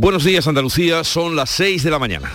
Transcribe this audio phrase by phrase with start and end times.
[0.00, 2.32] Buenos días Andalucía, son las 6 de la mañana.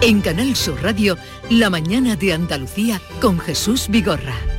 [0.00, 1.18] En Canal Sur Radio,
[1.50, 4.51] La mañana de Andalucía con Jesús Vigorra.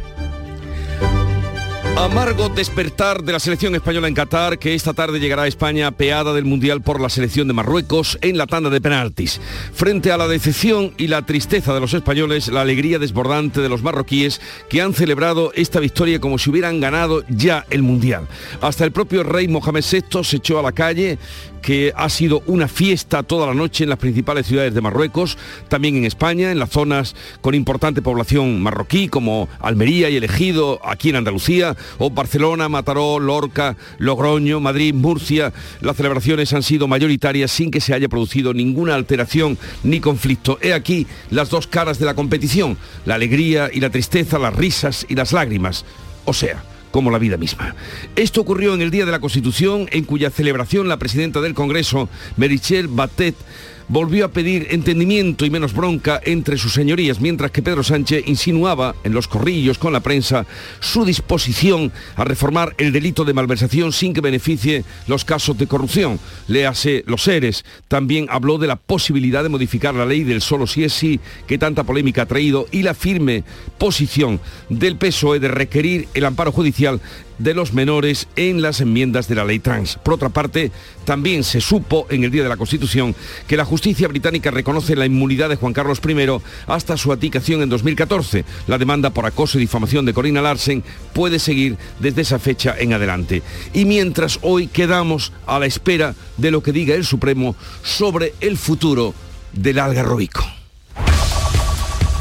[1.95, 6.33] Amargo despertar de la selección española en Qatar, que esta tarde llegará a España peada
[6.33, 9.39] del Mundial por la selección de Marruecos en la tanda de penaltis.
[9.73, 13.83] Frente a la decepción y la tristeza de los españoles, la alegría desbordante de los
[13.83, 18.27] marroquíes que han celebrado esta victoria como si hubieran ganado ya el Mundial.
[18.59, 21.19] Hasta el propio rey Mohamed VI se echó a la calle
[21.63, 25.37] que ha sido una fiesta toda la noche en las principales ciudades de Marruecos,
[25.69, 30.79] también en España, en las zonas con importante población marroquí como Almería y El Ejido,
[30.85, 35.53] aquí en Andalucía, o Barcelona, Mataró, Lorca, Logroño, Madrid, Murcia.
[35.81, 40.57] Las celebraciones han sido mayoritarias sin que se haya producido ninguna alteración ni conflicto.
[40.61, 45.05] He aquí las dos caras de la competición, la alegría y la tristeza, las risas
[45.09, 45.85] y las lágrimas.
[46.25, 47.75] O sea, como la vida misma.
[48.15, 52.07] Esto ocurrió en el Día de la Constitución, en cuya celebración la presidenta del Congreso,
[52.37, 53.35] Merichel Batet,
[53.93, 58.95] volvió a pedir entendimiento y menos bronca entre sus señorías, mientras que Pedro Sánchez insinuaba
[59.03, 60.47] en los corrillos con la prensa
[60.79, 66.19] su disposición a reformar el delito de malversación sin que beneficie los casos de corrupción.
[66.47, 67.65] Léase los seres.
[67.87, 71.59] También habló de la posibilidad de modificar la ley del solo si es sí, que
[71.59, 73.43] tanta polémica ha traído, y la firme
[73.77, 76.99] posición del PSOE de requerir el amparo judicial
[77.37, 79.97] de los menores en las enmiendas de la ley trans.
[79.97, 80.71] Por otra parte,
[81.05, 83.15] también se supo en el Día de la Constitución
[83.47, 86.13] que la justicia británica reconoce la inmunidad de Juan Carlos I
[86.67, 88.45] hasta su aticación en 2014.
[88.67, 92.93] La demanda por acoso y difamación de Corina Larsen puede seguir desde esa fecha en
[92.93, 93.41] adelante.
[93.73, 98.57] Y mientras hoy quedamos a la espera de lo que diga el Supremo sobre el
[98.57, 99.13] futuro
[99.53, 100.43] del algarrobico.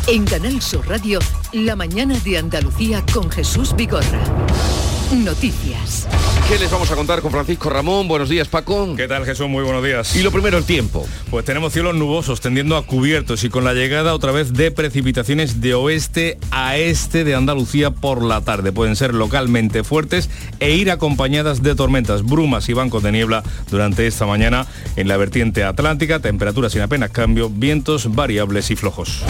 [0.09, 1.21] En Canal Sur Radio,
[1.53, 4.42] La mañana de Andalucía con Jesús Vigorra.
[5.13, 6.09] Noticias.
[6.49, 8.09] ¿Qué les vamos a contar con Francisco Ramón?
[8.09, 8.97] Buenos días, Paco.
[8.97, 9.47] ¿Qué tal, Jesús?
[9.47, 10.17] Muy buenos días.
[10.17, 11.07] Y lo primero, el tiempo.
[11.31, 15.61] Pues tenemos cielos nubosos tendiendo a cubiertos y con la llegada otra vez de precipitaciones
[15.61, 18.73] de oeste a este de Andalucía por la tarde.
[18.73, 24.07] Pueden ser localmente fuertes e ir acompañadas de tormentas, brumas y bancos de niebla durante
[24.07, 24.67] esta mañana
[24.97, 26.21] en la vertiente atlántica.
[26.21, 29.23] Temperaturas sin apenas cambio, vientos variables y flojos.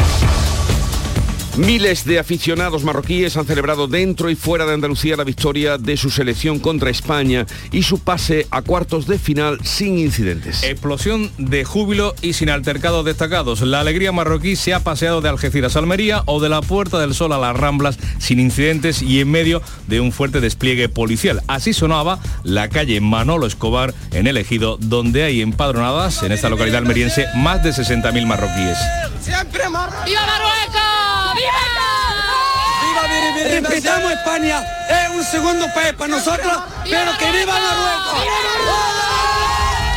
[1.57, 6.09] Miles de aficionados marroquíes han celebrado dentro y fuera de Andalucía la victoria de su
[6.09, 10.63] selección contra España y su pase a cuartos de final sin incidentes.
[10.63, 13.61] Explosión de júbilo y sin altercados destacados.
[13.61, 17.13] La alegría marroquí se ha paseado de Algeciras a Almería o de la Puerta del
[17.13, 21.43] Sol a las Ramblas sin incidentes y en medio de un fuerte despliegue policial.
[21.49, 26.79] Así sonaba la calle Manolo Escobar en el ejido donde hay empadronadas en esta localidad
[26.79, 28.79] almeriense más de 60.000 marroquíes.
[29.21, 31.42] ¡Siempre ¡Viva Marruecos!
[31.43, 33.09] ¡Viva!
[33.09, 36.53] ¡Viva, Respetamos España, es un segundo país para nosotros,
[36.85, 39.02] pero que viva Marruecos.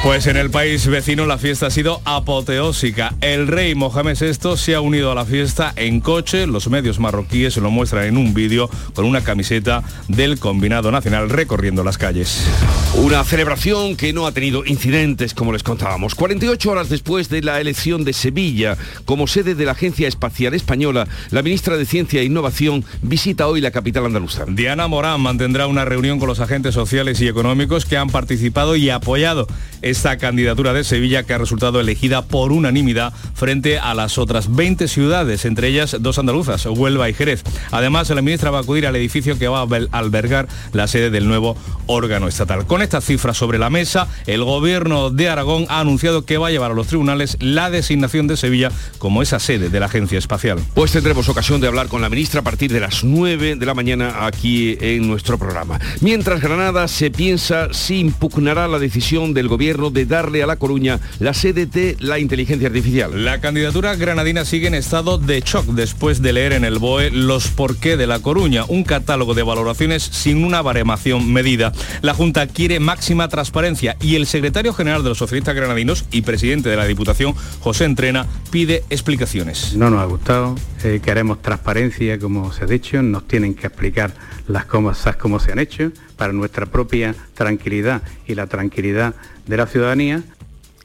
[0.06, 3.16] Pues en el país vecino la fiesta ha sido apoteósica.
[3.22, 6.46] El rey Mohamed VI se ha unido a la fiesta en coche.
[6.46, 11.32] Los medios marroquíes se lo muestran en un vídeo con una camiseta del combinado nacional
[11.32, 12.46] recorriendo las calles.
[12.94, 16.14] Una celebración que no ha tenido incidentes, como les contábamos.
[16.14, 21.08] 48 horas después de la elección de Sevilla como sede de la Agencia Espacial Española,
[21.32, 24.46] la ministra de Ciencia e Innovación visita hoy la capital andaluza.
[24.48, 28.92] Diana Morán mantendrá una reunión con los agentes sociales y económicos que han participado y
[28.92, 29.48] apoyado
[29.96, 34.90] esta candidatura de Sevilla que ha resultado elegida por unanimidad frente a las otras 20
[34.90, 37.44] ciudades, entre ellas dos andaluzas, Huelva y Jerez.
[37.72, 39.68] Además, la ministra va a acudir al edificio que va a
[39.98, 42.68] albergar la sede del nuevo órgano estatal.
[42.68, 46.52] Con estas cifras sobre la mesa, el gobierno de Aragón ha anunciado que va a
[46.52, 50.60] llevar a los tribunales la designación de Sevilla como esa sede de la Agencia Espacial.
[50.74, 53.74] Pues tendremos ocasión de hablar con la ministra a partir de las 9 de la
[53.74, 55.80] mañana aquí en nuestro programa.
[56.02, 61.00] Mientras Granada se piensa si impugnará la decisión del gobierno de darle a La Coruña
[61.20, 63.26] la sede de la inteligencia artificial.
[63.26, 67.50] La candidatura granadina sigue en estado de shock después de leer en el BOE los
[67.50, 71.74] porqué de La Coruña, un catálogo de valoraciones sin una baremación medida.
[72.02, 76.70] La Junta quiere máxima transparencia y el secretario general de los socialistas granadinos y presidente
[76.70, 79.76] de la Diputación, José Entrena, pide explicaciones.
[79.76, 84.14] No nos ha gustado, eh, queremos transparencia, como se ha dicho, nos tienen que explicar
[84.48, 89.16] las cosas como se han hecho para nuestra propia tranquilidad y la tranquilidad
[89.48, 90.24] de la ciudadanía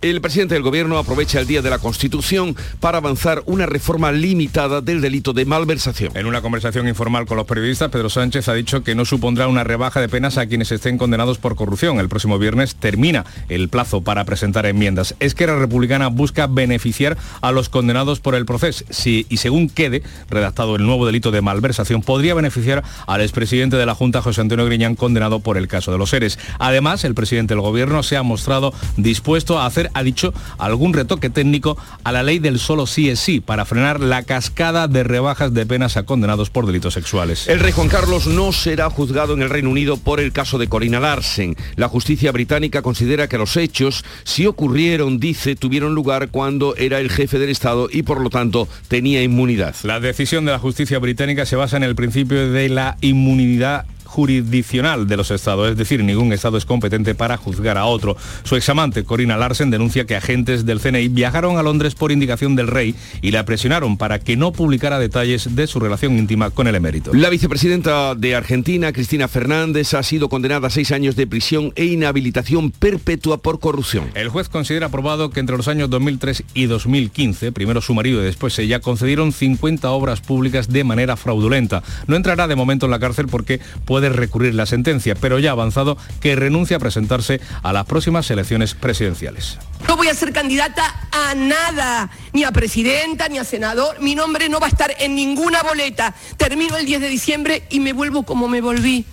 [0.02, 4.80] El presidente del gobierno aprovecha el Día de la Constitución para avanzar una reforma limitada
[4.80, 6.16] del delito de malversación.
[6.16, 9.62] En una conversación informal con los periodistas, Pedro Sánchez ha dicho que no supondrá una
[9.62, 12.00] rebaja de penas a quienes estén condenados por corrupción.
[12.00, 15.16] El próximo viernes termina el plazo para presentar enmiendas.
[15.20, 19.68] Es que la Republicana busca beneficiar a los condenados por el proceso si, y según
[19.68, 24.40] quede redactado el nuevo delito de malversación, podría beneficiar al expresidente de la Junta, José
[24.40, 26.38] Antonio Griñán, condenado por el caso de los seres.
[26.58, 31.30] Además, el presidente del gobierno se ha mostrado dispuesto a hacer ha dicho, algún retoque
[31.30, 35.54] técnico a la ley del solo sí es sí para frenar la cascada de rebajas
[35.54, 37.48] de penas a condenados por delitos sexuales.
[37.48, 40.68] El rey Juan Carlos no será juzgado en el Reino Unido por el caso de
[40.68, 41.56] Corina Larsen.
[41.76, 47.10] La justicia británica considera que los hechos, si ocurrieron, dice, tuvieron lugar cuando era el
[47.10, 49.74] jefe del Estado y por lo tanto tenía inmunidad.
[49.82, 55.06] La decisión de la justicia británica se basa en el principio de la inmunidad jurisdiccional
[55.06, 58.16] de los estados, es decir, ningún estado es competente para juzgar a otro.
[58.42, 62.66] Su examante, Corina Larsen, denuncia que agentes del CNI viajaron a Londres por indicación del
[62.66, 66.74] rey y la presionaron para que no publicara detalles de su relación íntima con el
[66.74, 67.14] emérito.
[67.14, 71.84] La vicepresidenta de Argentina, Cristina Fernández, ha sido condenada a seis años de prisión e
[71.84, 74.10] inhabilitación perpetua por corrupción.
[74.14, 78.24] El juez considera aprobado que entre los años 2003 y 2015, primero su marido y
[78.24, 81.84] después ella, concedieron 50 obras públicas de manera fraudulenta.
[82.08, 85.50] No entrará de momento en la cárcel porque puede puede recurrir la sentencia, pero ya
[85.50, 89.58] ha avanzado que renuncia a presentarse a las próximas elecciones presidenciales.
[89.86, 94.00] No voy a ser candidata a nada, ni a presidenta, ni a senador.
[94.00, 96.14] Mi nombre no va a estar en ninguna boleta.
[96.38, 99.04] Termino el 10 de diciembre y me vuelvo como me volví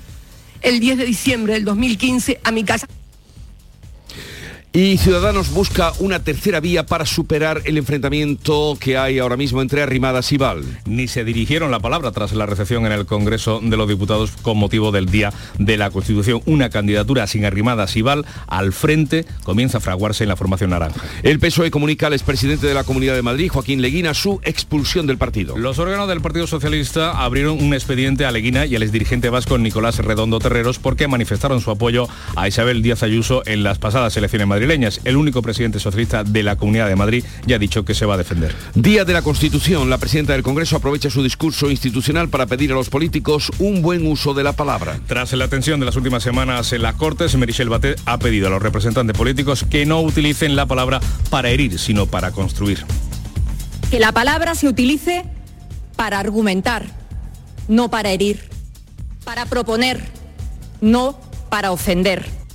[0.62, 2.88] el 10 de diciembre del 2015 a mi casa.
[4.74, 9.82] Y Ciudadanos busca una tercera vía para superar el enfrentamiento que hay ahora mismo entre
[9.82, 10.64] Arrimadas y Val.
[10.86, 14.58] Ni se dirigieron la palabra tras la recepción en el Congreso de los Diputados con
[14.58, 16.42] motivo del Día de la Constitución.
[16.46, 21.02] Una candidatura sin Arrimadas y Val al frente comienza a fraguarse en la formación naranja.
[21.24, 25.18] El PSOE comunica al expresidente de la Comunidad de Madrid, Joaquín Leguina, su expulsión del
[25.18, 25.58] partido.
[25.58, 29.98] Los órganos del Partido Socialista abrieron un expediente a Leguina y al exdirigente vasco Nicolás
[29.98, 35.02] Redondo Terreros porque manifestaron su apoyo a Isabel Díaz Ayuso en las pasadas elecciones madrileñas
[35.04, 38.16] el único presidente socialista de la Comunidad de Madrid, ya ha dicho que se va
[38.16, 38.56] a defender.
[38.74, 39.88] Día de la Constitución.
[39.88, 44.08] La presidenta del Congreso aprovecha su discurso institucional para pedir a los políticos un buen
[44.08, 45.00] uso de la palabra.
[45.06, 48.50] Tras la tensión de las últimas semanas en las Cortes, Merichel Batet ha pedido a
[48.50, 51.00] los representantes políticos que no utilicen la palabra
[51.30, 52.84] para herir, sino para construir.
[53.92, 55.24] Que la palabra se utilice
[55.96, 56.88] para argumentar,
[57.68, 58.50] no para herir,
[59.24, 60.04] para proponer,
[60.82, 61.20] no
[61.52, 62.47] para ofender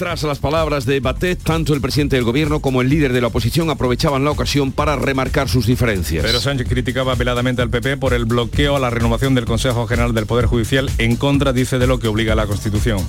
[0.00, 3.26] tras las palabras de Batet, tanto el presidente del gobierno como el líder de la
[3.26, 6.24] oposición aprovechaban la ocasión para remarcar sus diferencias.
[6.24, 10.14] Pero Sánchez criticaba veladamente al PP por el bloqueo a la renovación del Consejo General
[10.14, 13.00] del Poder Judicial en contra, dice, de lo que obliga la Constitución.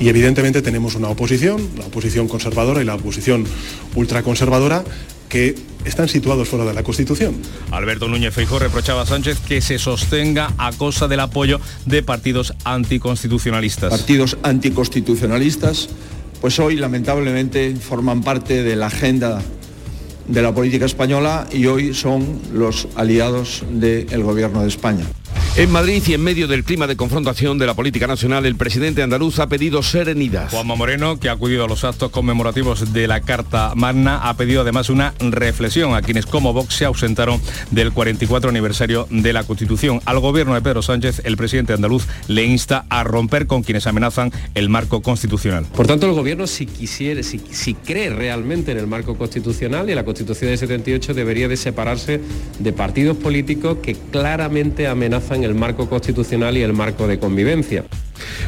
[0.00, 3.44] Y evidentemente tenemos una oposición, la oposición conservadora y la oposición
[3.94, 4.82] ultraconservadora,
[5.32, 5.54] que
[5.86, 7.34] están situados fuera de la Constitución.
[7.70, 12.52] Alberto Núñez Feijóo reprochaba a Sánchez que se sostenga a cosa del apoyo de partidos
[12.64, 13.88] anticonstitucionalistas.
[13.88, 15.88] Partidos anticonstitucionalistas,
[16.42, 19.40] pues hoy lamentablemente forman parte de la agenda
[20.28, 25.06] de la política española y hoy son los aliados del gobierno de España.
[25.54, 29.02] En Madrid y en medio del clima de confrontación de la política nacional, el presidente
[29.02, 30.50] andaluz ha pedido serenidad.
[30.50, 34.62] Juanma Moreno, que ha acudido a los actos conmemorativos de la Carta Magna, ha pedido
[34.62, 37.38] además una reflexión a quienes como Vox se ausentaron
[37.70, 40.00] del 44 aniversario de la Constitución.
[40.06, 44.32] Al gobierno de Pedro Sánchez, el presidente andaluz le insta a romper con quienes amenazan
[44.54, 45.66] el marco constitucional.
[45.76, 49.94] Por tanto, el gobierno, si quisiera, si, si cree realmente en el marco constitucional y
[49.94, 52.22] la Constitución de 78, debería de separarse
[52.58, 57.84] de partidos políticos que claramente amenazan el marco constitucional y el marco de convivencia.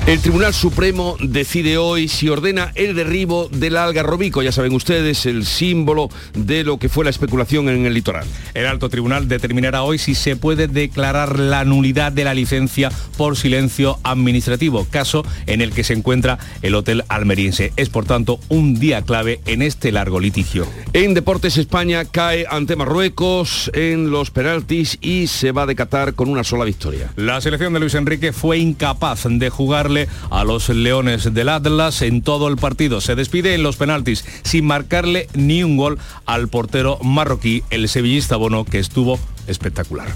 [0.07, 5.47] El Tribunal Supremo decide hoy si ordena el derribo del algarrobico, ya saben ustedes, el
[5.47, 8.27] símbolo de lo que fue la especulación en el litoral.
[8.53, 13.39] El alto tribunal determinará hoy si se puede declarar la nulidad de la licencia por
[13.39, 17.73] silencio administrativo, caso en el que se encuentra el hotel almeriense.
[17.77, 20.67] Es por tanto un día clave en este largo litigio.
[20.93, 26.29] En Deportes España cae ante Marruecos en los penaltis y se va a decatar con
[26.29, 27.11] una sola victoria.
[27.17, 32.03] La selección de Luis Enrique fue incapaz de jugar jugarle a los Leones del Atlas
[32.03, 33.01] en todo el partido.
[33.01, 38.37] Se despide en los penaltis sin marcarle ni un gol al portero marroquí, el sevillista
[38.37, 40.09] Bono, que estuvo espectacular.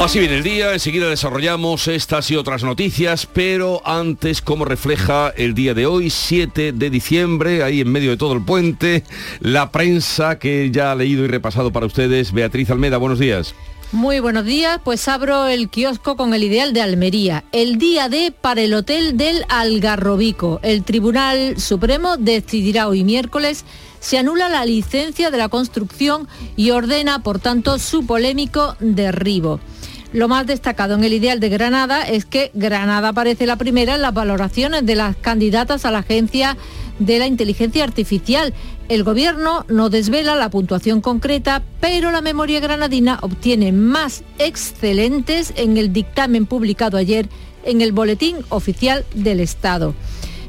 [0.00, 5.54] Así viene el día, enseguida desarrollamos estas y otras noticias, pero antes, como refleja el
[5.54, 9.04] día de hoy, 7 de diciembre, ahí en medio de todo el puente,
[9.40, 13.54] la prensa que ya ha leído y repasado para ustedes, Beatriz Almeda, buenos días.
[13.90, 17.44] Muy buenos días, pues abro el kiosco con el ideal de Almería.
[17.52, 20.60] El día D para el Hotel del Algarrobico.
[20.62, 23.64] El Tribunal Supremo decidirá hoy miércoles
[23.98, 29.58] se anula la licencia de la construcción y ordena, por tanto, su polémico derribo.
[30.12, 34.02] Lo más destacado en el ideal de Granada es que Granada aparece la primera en
[34.02, 36.56] las valoraciones de las candidatas a la agencia
[36.98, 38.54] de la inteligencia artificial.
[38.88, 45.76] El gobierno no desvela la puntuación concreta, pero la memoria granadina obtiene más excelentes en
[45.76, 47.28] el dictamen publicado ayer
[47.64, 49.94] en el Boletín Oficial del Estado.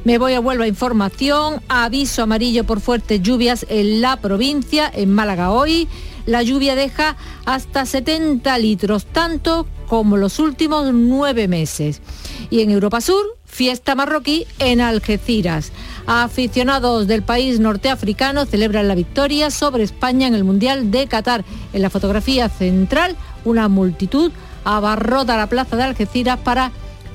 [0.05, 5.51] Me voy a Huelva Información, aviso amarillo por fuertes lluvias en la provincia, en Málaga
[5.51, 5.89] hoy.
[6.25, 12.01] La lluvia deja hasta 70 litros, tanto como los últimos nueve meses.
[12.49, 15.73] Y en Europa Sur, fiesta marroquí en Algeciras.
[16.11, 21.45] Aficionados del país norteafricano celebran la victoria sobre España en el Mundial de Qatar.
[21.71, 24.31] En la fotografía central, una multitud
[24.63, 26.71] abarrota la plaza de Algeciras para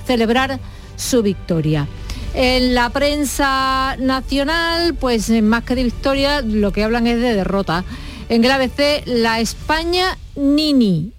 [0.07, 0.61] celebrar
[0.95, 1.89] su victoria.
[2.35, 7.83] En la prensa nacional, pues más que de victoria, lo que hablan es de derrota.
[8.29, 11.14] En el ABC, la España Nini.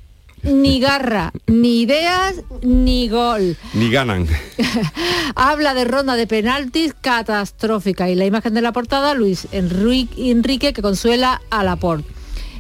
[0.46, 3.58] Ni garra, ni ideas, ni gol.
[3.74, 4.28] Ni ganan.
[5.36, 10.82] Habla de ronda de penaltis catastrófica y la imagen de la portada, Luis Enrique, que
[10.84, 12.08] consuela a Laporte.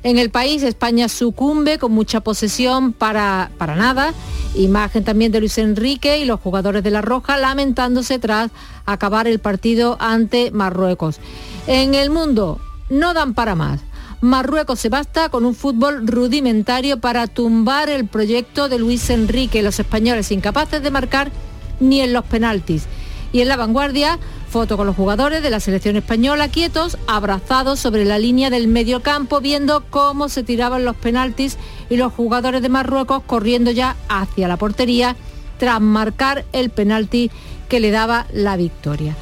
[0.02, 4.14] En el país España sucumbe con mucha posesión para, para nada.
[4.56, 8.52] Imagen también de Luis Enrique y los jugadores de La Roja lamentándose tras
[8.86, 11.20] acabar el partido ante Marruecos.
[11.68, 13.82] En el mundo no dan para más.
[14.26, 19.80] Marruecos se basta con un fútbol rudimentario para tumbar el proyecto de Luis Enrique, los
[19.80, 21.32] españoles incapaces de marcar
[21.80, 22.86] ni en los penaltis.
[23.32, 24.18] Y en la vanguardia,
[24.50, 29.02] foto con los jugadores de la selección española quietos, abrazados sobre la línea del medio
[29.02, 31.58] campo, viendo cómo se tiraban los penaltis
[31.90, 35.16] y los jugadores de Marruecos corriendo ya hacia la portería
[35.60, 37.30] tras marcar el penalti
[37.70, 39.16] que le daba la victoria.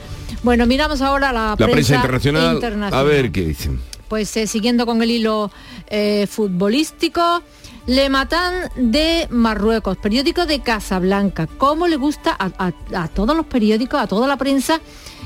[0.43, 3.92] Bueno, miramos ahora la, la prensa, internacional, A ver qué dicen.
[4.07, 5.51] Pues eh, siguiendo con el hilo
[5.87, 7.41] eh, futbolístico,
[7.85, 11.47] le Matan de Marruecos, periódico de Casablanca.
[11.47, 14.79] ¿Cómo le gusta a, todos los periódicos, a toda la prensa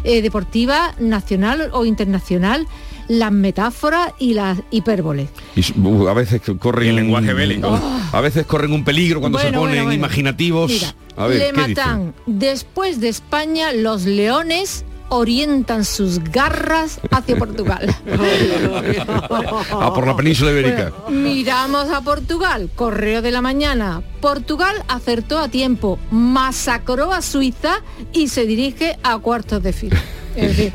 [0.04, 2.68] eh, deportiva nacional o internacional?
[3.08, 5.30] las metáforas y las hipérboles.
[5.56, 7.70] Y uh, a veces corren el lenguaje bélico.
[7.70, 8.02] Oh.
[8.12, 10.94] A veces corren un peligro cuando se ponen imaginativos.
[11.30, 17.96] le matan después de España los leones orientan sus garras hacia Portugal.
[19.72, 20.94] a por la península ibérica.
[21.10, 24.02] miramos a Portugal, correo de la mañana.
[24.22, 27.82] Portugal acertó a tiempo, masacró a Suiza
[28.14, 30.02] y se dirige a cuartos de final.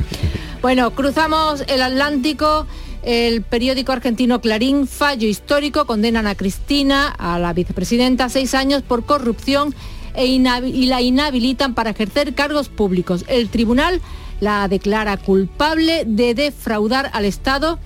[0.62, 2.66] bueno, cruzamos el Atlántico.
[3.02, 8.82] El periódico argentino Clarín, fallo histórico, condenan a Cristina, a la vicepresidenta, a seis años
[8.82, 9.74] por corrupción
[10.14, 13.24] e y la inhabilitan para ejercer cargos públicos.
[13.26, 14.00] El tribunal
[14.42, 17.78] la declara culpable de defraudar al Estado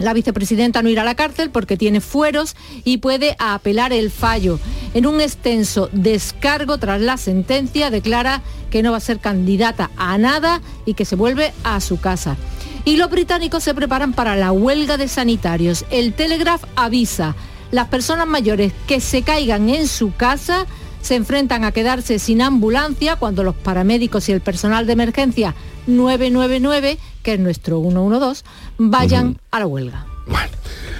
[0.00, 4.58] la vicepresidenta no irá a la cárcel porque tiene fueros y puede apelar el fallo.
[4.92, 10.18] En un extenso descargo tras la sentencia declara que no va a ser candidata a
[10.18, 12.36] nada y que se vuelve a su casa.
[12.84, 15.84] Y los británicos se preparan para la huelga de sanitarios.
[15.90, 17.36] El Telegraph avisa,
[17.70, 20.66] las personas mayores que se caigan en su casa
[21.02, 25.54] se enfrentan a quedarse sin ambulancia cuando los paramédicos y el personal de emergencia
[25.86, 28.44] 999, que es nuestro 112,
[28.78, 30.06] vayan a la huelga.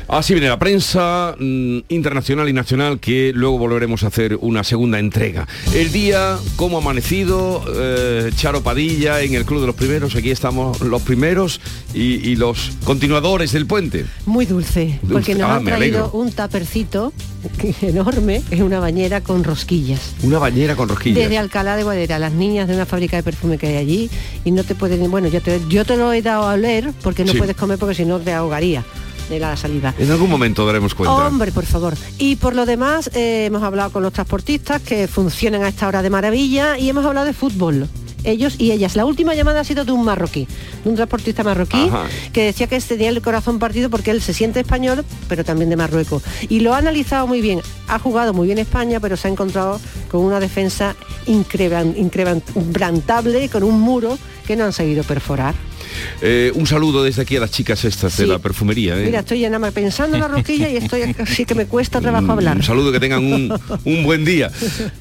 [0.08, 4.98] Así viene la prensa mm, internacional y nacional que luego volveremos a hacer una segunda
[4.98, 5.48] entrega.
[5.74, 10.80] El día, como amanecido, eh, Charo Padilla en el Club de los Primeros, aquí estamos
[10.80, 11.60] los primeros
[11.94, 14.06] y, los continuadores del puente.
[14.26, 17.12] Muy dulce, porque nos ah, han traído un tapercito
[17.80, 20.14] enorme, es una bañera con rosquillas.
[20.22, 21.18] Una bañera con rosquillas.
[21.18, 24.10] Desde Alcalá de Guadera, las niñas de una fábrica de perfume que hay allí
[24.44, 27.24] y no te pueden, bueno, yo te, yo te lo he dado a leer porque
[27.24, 28.84] no puedes comer porque si no te ahogaría
[29.28, 29.94] de la salida.
[29.98, 31.14] En algún momento daremos cuenta.
[31.14, 31.94] Hombre, por favor.
[32.18, 36.02] Y por lo demás, eh, hemos hablado con los transportistas que funcionan a esta hora
[36.02, 37.88] de maravilla y hemos hablado de fútbol
[38.24, 38.96] ellos y ellas.
[38.96, 40.48] La última llamada ha sido de un marroquí,
[40.82, 41.90] de un transportista marroquí,
[42.32, 45.76] que decía que tenía el corazón partido porque él se siente español, pero también de
[45.76, 46.22] Marruecos.
[46.48, 47.60] Y lo ha analizado muy bien.
[47.88, 53.80] Ha jugado muy bien España, pero se ha encontrado con una defensa increbrantable, con un
[53.80, 55.54] muro que no han sabido perforar.
[56.22, 58.98] Eh, un saludo desde aquí a las chicas estas de la perfumería.
[58.98, 59.04] ¿eh?
[59.04, 62.00] Mira, estoy ya nada más pensando en la roquilla y estoy así que me cuesta
[62.00, 62.56] trabajo hablar.
[62.56, 63.52] Un saludo, que tengan un,
[63.84, 64.50] un buen día.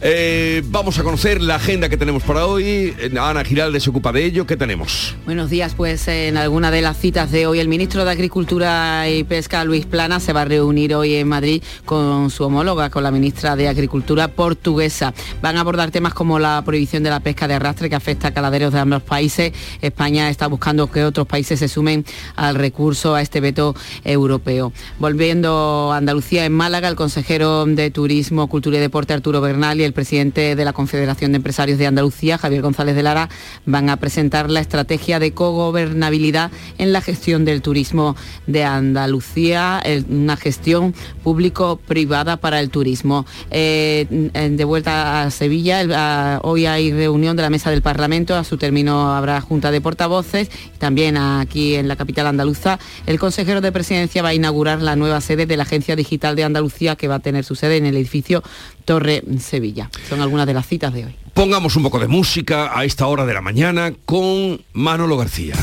[0.02, 2.94] Eh, vamos a conocer la agenda que tenemos para hoy.
[3.20, 4.46] Ana Giralde se ocupa de ello.
[4.46, 5.16] ¿Qué tenemos?
[5.25, 9.24] Buenos días, pues en alguna de las citas de hoy el ministro de Agricultura y
[9.24, 13.12] Pesca, Luis Plana, se va a reunir hoy en Madrid con su homóloga, con la
[13.12, 15.13] ministra de Agricultura portuguesa.
[15.42, 18.34] Van a abordar temas como la prohibición de la pesca de arrastre que afecta a
[18.34, 19.54] caladeros de ambos países.
[19.82, 24.74] España está buscando que otros países se sumen al recurso a este veto europeo.
[25.00, 29.84] Volviendo a Andalucía, en Málaga, el consejero de Turismo, Cultura y Deporte, Arturo Bernal, y
[29.84, 33.30] el presidente de la Confederación de Empresarios de Andalucía, Javier González de Lara,
[33.65, 38.15] van a presentar la estrategia de cogobernabilidad en la gestión del turismo
[38.48, 43.25] de Andalucía, una gestión público-privada para el turismo.
[43.51, 48.58] Eh, de vuelta a Sevilla, hoy hay reunión de la mesa del Parlamento, a su
[48.58, 54.22] término habrá junta de portavoces, también aquí en la capital andaluza, el consejero de presidencia
[54.22, 57.20] va a inaugurar la nueva sede de la Agencia Digital de Andalucía que va a
[57.20, 58.43] tener su sede en el edificio
[58.86, 59.89] Torre Sevilla.
[60.10, 61.15] Son algunas de las citas de hoy.
[61.34, 65.55] Pongamos un poco de música a esta hora de la mañana con Manolo García.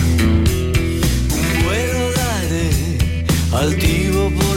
[3.53, 4.50] altivo por ti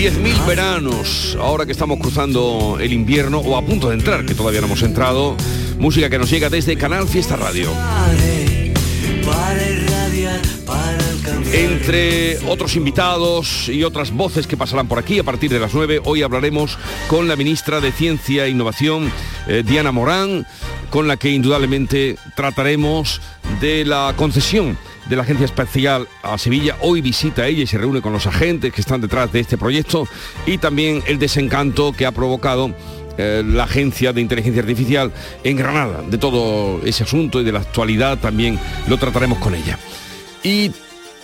[0.00, 4.62] 10.000 veranos, ahora que estamos cruzando el invierno o a punto de entrar, que todavía
[4.62, 5.36] no hemos entrado.
[5.78, 7.70] Música que nos llega desde Canal Fiesta Radio.
[11.52, 16.00] Entre otros invitados y otras voces que pasarán por aquí a partir de las 9,
[16.06, 19.12] hoy hablaremos con la ministra de Ciencia e Innovación,
[19.48, 20.46] eh, Diana Morán,
[20.88, 23.20] con la que indudablemente trataremos
[23.60, 24.78] de la concesión
[25.10, 26.76] de la Agencia Espacial a Sevilla.
[26.80, 30.06] Hoy visita ella y se reúne con los agentes que están detrás de este proyecto
[30.46, 32.72] y también el desencanto que ha provocado
[33.18, 35.12] eh, la Agencia de Inteligencia Artificial
[35.42, 36.02] en Granada.
[36.08, 39.76] De todo ese asunto y de la actualidad también lo trataremos con ella.
[40.44, 40.70] Y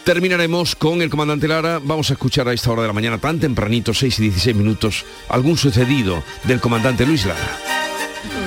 [0.04, 1.80] terminaremos con el comandante Lara.
[1.80, 5.04] Vamos a escuchar a esta hora de la mañana, tan tempranito, 6 y 16 minutos,
[5.28, 7.75] algún sucedido del comandante Luis Lara.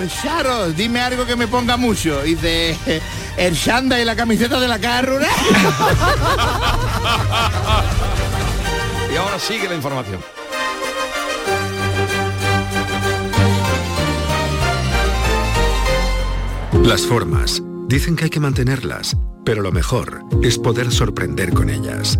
[0.08, 2.26] Charo, dime algo que me ponga mucho.
[2.26, 2.76] Y de
[3.38, 5.28] el shanda y la camiseta de la carrura.
[9.14, 10.22] y ahora sigue la información.
[16.84, 17.62] Las formas.
[17.88, 19.18] Dicen que hay que mantenerlas
[19.50, 22.20] pero lo mejor es poder sorprender con ellas.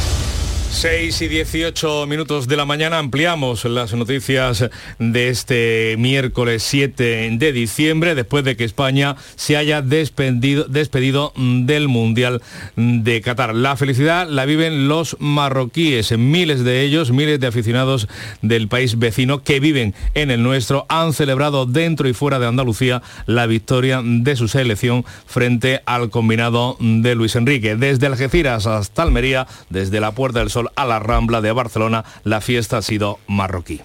[0.71, 7.51] 6 y 18 minutos de la mañana ampliamos las noticias de este miércoles 7 de
[7.51, 12.41] diciembre después de que España se haya despedido, despedido del Mundial
[12.75, 13.53] de Qatar.
[13.53, 18.07] La felicidad la viven los marroquíes, miles de ellos, miles de aficionados
[18.41, 23.03] del país vecino que viven en el nuestro han celebrado dentro y fuera de Andalucía
[23.25, 27.75] la victoria de su selección frente al combinado de Luis Enrique.
[27.75, 32.41] Desde Algeciras hasta Almería, desde la Puerta del Sol a la Rambla de Barcelona, la
[32.41, 33.81] fiesta ha sido marroquí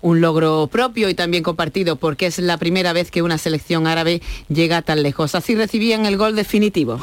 [0.00, 4.22] un logro propio y también compartido porque es la primera vez que una selección árabe
[4.48, 5.34] llega tan lejos.
[5.34, 7.00] Así recibían el gol definitivo.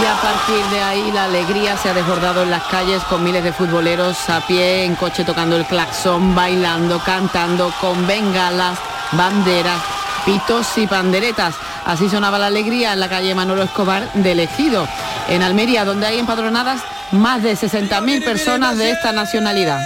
[0.00, 3.42] Y a partir de ahí la alegría se ha desbordado en las calles con miles
[3.42, 8.78] de futboleros a pie, en coche tocando el claxon, bailando, cantando, con bengalas,
[9.10, 9.82] banderas,
[10.24, 11.56] pitos y panderetas.
[11.84, 14.86] Así sonaba la alegría en la calle Manolo Escobar de Ejido
[15.28, 19.80] en Almería, donde hay empadronadas más de 60.000 personas de esta nacionalidad.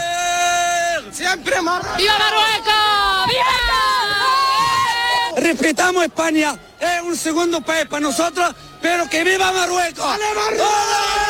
[1.11, 3.27] ¡Siempre ¡Viva Marruecos!
[3.27, 3.53] ¡Viva!
[5.37, 10.07] Respetamos España, es un segundo país para nosotros, pero que viva Marruecos.
[10.07, 11.22] ¡Marruecos!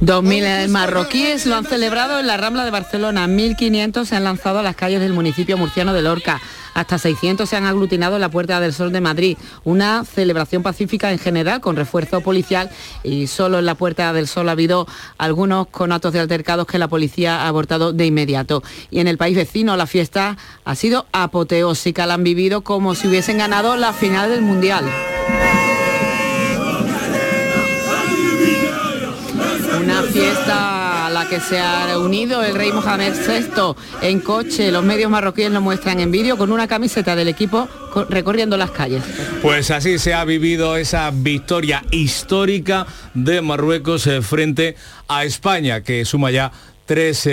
[0.00, 4.62] 2.000 marroquíes lo han celebrado en la Rambla de Barcelona, 1.500 se han lanzado a
[4.62, 6.40] las calles del municipio murciano de Lorca,
[6.74, 11.10] hasta 600 se han aglutinado en la Puerta del Sol de Madrid, una celebración pacífica
[11.10, 12.70] en general con refuerzo policial
[13.02, 14.86] y solo en la Puerta del Sol ha habido
[15.18, 18.62] algunos conatos de altercados que la policía ha abortado de inmediato.
[18.92, 23.08] Y en el país vecino la fiesta ha sido apoteósica, la han vivido como si
[23.08, 24.84] hubiesen ganado la final del Mundial.
[30.22, 34.72] Fiesta a la que se ha reunido el rey Mohamed VI en coche.
[34.72, 38.72] Los medios marroquíes lo muestran en vídeo con una camiseta del equipo co- recorriendo las
[38.72, 39.04] calles.
[39.42, 44.74] Pues así se ha vivido esa victoria histórica de Marruecos eh, frente
[45.06, 46.50] a España, que suma ya
[46.88, 47.28] tres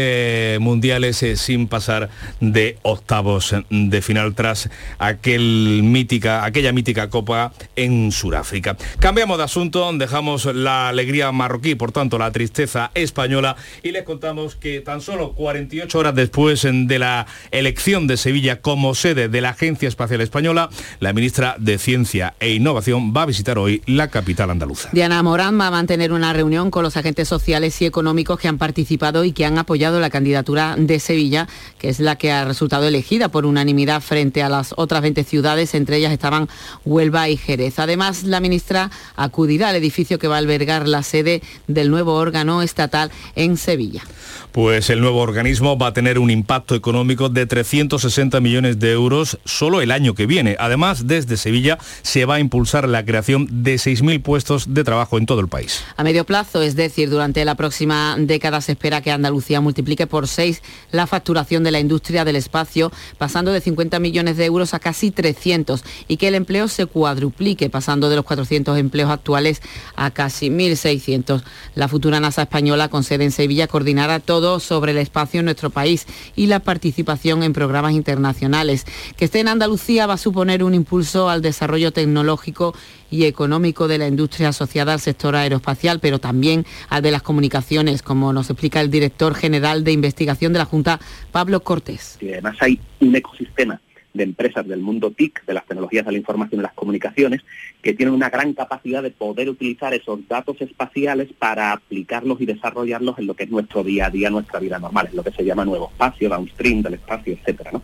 [0.59, 2.09] mundiales eh, sin pasar
[2.41, 8.75] de octavos de final tras aquel mítica, aquella mítica copa en Sudáfrica.
[8.99, 14.55] Cambiamos de asunto, dejamos la alegría marroquí, por tanto la tristeza española y les contamos
[14.55, 19.51] que tan solo 48 horas después de la elección de Sevilla como sede de la
[19.51, 24.49] Agencia Espacial Española, la ministra de Ciencia e Innovación va a visitar hoy la capital
[24.49, 24.89] andaluza.
[24.91, 28.57] Diana Morán va a mantener una reunión con los agentes sociales y económicos que han
[28.57, 32.87] participado y que han apoyado la candidatura de Sevilla, que es la que ha resultado
[32.87, 36.49] elegida por unanimidad frente a las otras 20 ciudades, entre ellas estaban
[36.83, 37.79] Huelva y Jerez.
[37.79, 42.61] Además, la ministra acudirá al edificio que va a albergar la sede del nuevo órgano
[42.61, 44.03] estatal en Sevilla.
[44.51, 49.37] Pues el nuevo organismo va a tener un impacto económico de 360 millones de euros
[49.43, 50.55] solo el año que viene.
[50.59, 55.25] Además, desde Sevilla se va a impulsar la creación de 6.000 puestos de trabajo en
[55.25, 55.83] todo el país.
[55.97, 60.27] A medio plazo, es decir, durante la próxima década se espera que Andalucía multiplique por
[60.27, 64.79] seis la facturación de la industria del espacio, pasando de 50 millones de euros a
[64.79, 69.61] casi 300, y que el empleo se cuadruplique, pasando de los 400 empleos actuales
[69.95, 71.43] a casi 1.600.
[71.75, 75.69] La futura NASA española, con sede en Sevilla, coordinará todo sobre el espacio en nuestro
[75.69, 78.85] país y la participación en programas internacionales.
[79.17, 82.75] Que esté en Andalucía va a suponer un impulso al desarrollo tecnológico
[83.15, 88.01] y económico de la industria asociada al sector aeroespacial, pero también al de las comunicaciones,
[88.01, 90.99] como nos explica el director general de investigación de la Junta,
[91.31, 92.17] Pablo Cortés.
[92.21, 93.79] Y además hay un ecosistema
[94.13, 97.41] de empresas del mundo TIC, de las tecnologías de la información y las comunicaciones,
[97.81, 103.19] que tienen una gran capacidad de poder utilizar esos datos espaciales para aplicarlos y desarrollarlos
[103.19, 105.43] en lo que es nuestro día a día, nuestra vida normal, en lo que se
[105.43, 107.83] llama nuevo espacio, downstream del espacio, etcétera, ¿no?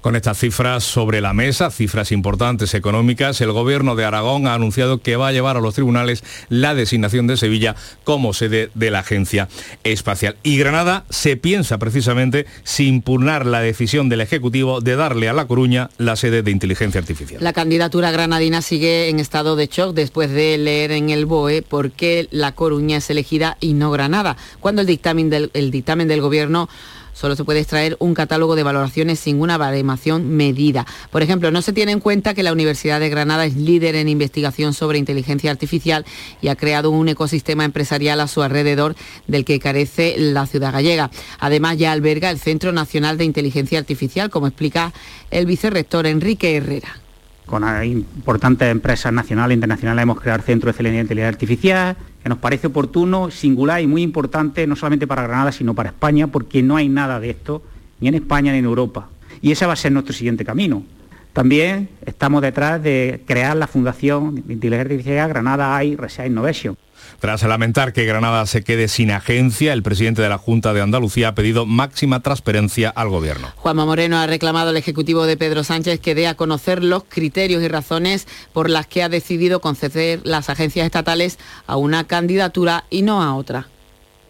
[0.00, 4.98] Con estas cifras sobre la mesa, cifras importantes económicas, el gobierno de Aragón ha anunciado
[4.98, 9.00] que va a llevar a los tribunales la designación de Sevilla como sede de la
[9.00, 9.48] agencia
[9.82, 10.36] espacial.
[10.44, 15.46] Y Granada se piensa precisamente si impugnar la decisión del Ejecutivo de darle a La
[15.46, 17.42] Coruña la sede de inteligencia artificial.
[17.42, 21.90] La candidatura granadina sigue en estado de shock después de leer en el BOE por
[21.90, 26.20] qué La Coruña es elegida y no Granada, cuando el dictamen del, el dictamen del
[26.20, 26.68] gobierno
[27.18, 30.86] solo se puede extraer un catálogo de valoraciones sin una baremación medida.
[31.10, 34.08] Por ejemplo, no se tiene en cuenta que la Universidad de Granada es líder en
[34.08, 36.04] investigación sobre inteligencia artificial
[36.40, 38.94] y ha creado un ecosistema empresarial a su alrededor
[39.26, 41.10] del que carece la ciudad gallega.
[41.40, 44.92] Además, ya alberga el Centro Nacional de Inteligencia Artificial, como explica
[45.32, 47.07] el vicerrector Enrique Herrera.
[47.48, 51.96] Con importantes empresas nacionales e internacionales hemos creado el Centro de Excelencia de Inteligencia Artificial,
[52.22, 56.26] que nos parece oportuno, singular y muy importante, no solamente para Granada, sino para España,
[56.26, 57.62] porque no hay nada de esto,
[58.00, 59.08] ni en España ni en Europa.
[59.40, 60.82] Y ese va a ser nuestro siguiente camino.
[61.32, 66.76] También estamos detrás de crear la Fundación de Inteligencia Artificial Granada AI Research Innovation.
[67.20, 71.28] Tras lamentar que Granada se quede sin agencia, el presidente de la Junta de Andalucía
[71.28, 73.48] ha pedido máxima transparencia al gobierno.
[73.56, 77.62] Juanma Moreno ha reclamado al Ejecutivo de Pedro Sánchez que dé a conocer los criterios
[77.62, 83.02] y razones por las que ha decidido conceder las agencias estatales a una candidatura y
[83.02, 83.68] no a otra.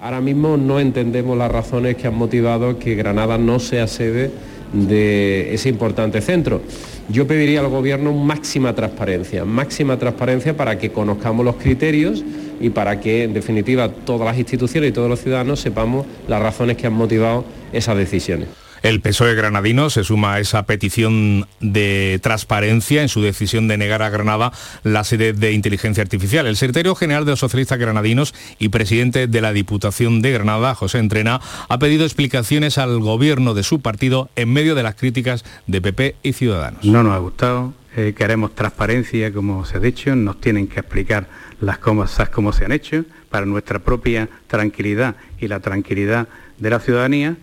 [0.00, 4.30] Ahora mismo no entendemos las razones que han motivado que Granada no sea sede
[4.72, 6.62] de ese importante centro.
[7.08, 12.22] Yo pediría al Gobierno máxima transparencia, máxima transparencia para que conozcamos los criterios
[12.60, 16.76] y para que, en definitiva, todas las instituciones y todos los ciudadanos sepamos las razones
[16.76, 18.48] que han motivado esas decisiones.
[18.82, 24.02] El PSOE granadino se suma a esa petición de transparencia en su decisión de negar
[24.02, 24.52] a Granada
[24.84, 26.46] la sede de inteligencia artificial.
[26.46, 30.98] El secretario general de los socialistas granadinos y presidente de la Diputación de Granada, José
[30.98, 35.82] Entrena, ha pedido explicaciones al gobierno de su partido en medio de las críticas de
[35.82, 36.84] PP y Ciudadanos.
[36.84, 41.26] No nos ha gustado, eh, queremos transparencia, como se ha dicho, nos tienen que explicar
[41.60, 46.80] las cosas como se han hecho para nuestra propia tranquilidad y la tranquilidad de la
[46.80, 47.36] ciudadanía.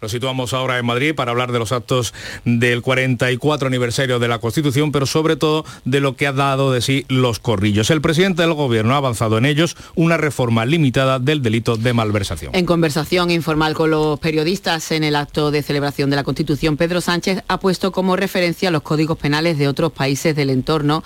[0.00, 2.12] Lo situamos ahora en Madrid para hablar de los actos
[2.44, 6.80] del 44 aniversario de la Constitución, pero sobre todo de lo que ha dado de
[6.80, 7.88] sí los corrillos.
[7.88, 12.52] El presidente del Gobierno ha avanzado en ellos una reforma limitada del delito de malversación.
[12.52, 17.00] En conversación informal con los periodistas en el acto de celebración de la Constitución, Pedro
[17.00, 21.04] Sánchez ha puesto como referencia los códigos penales de otros países del entorno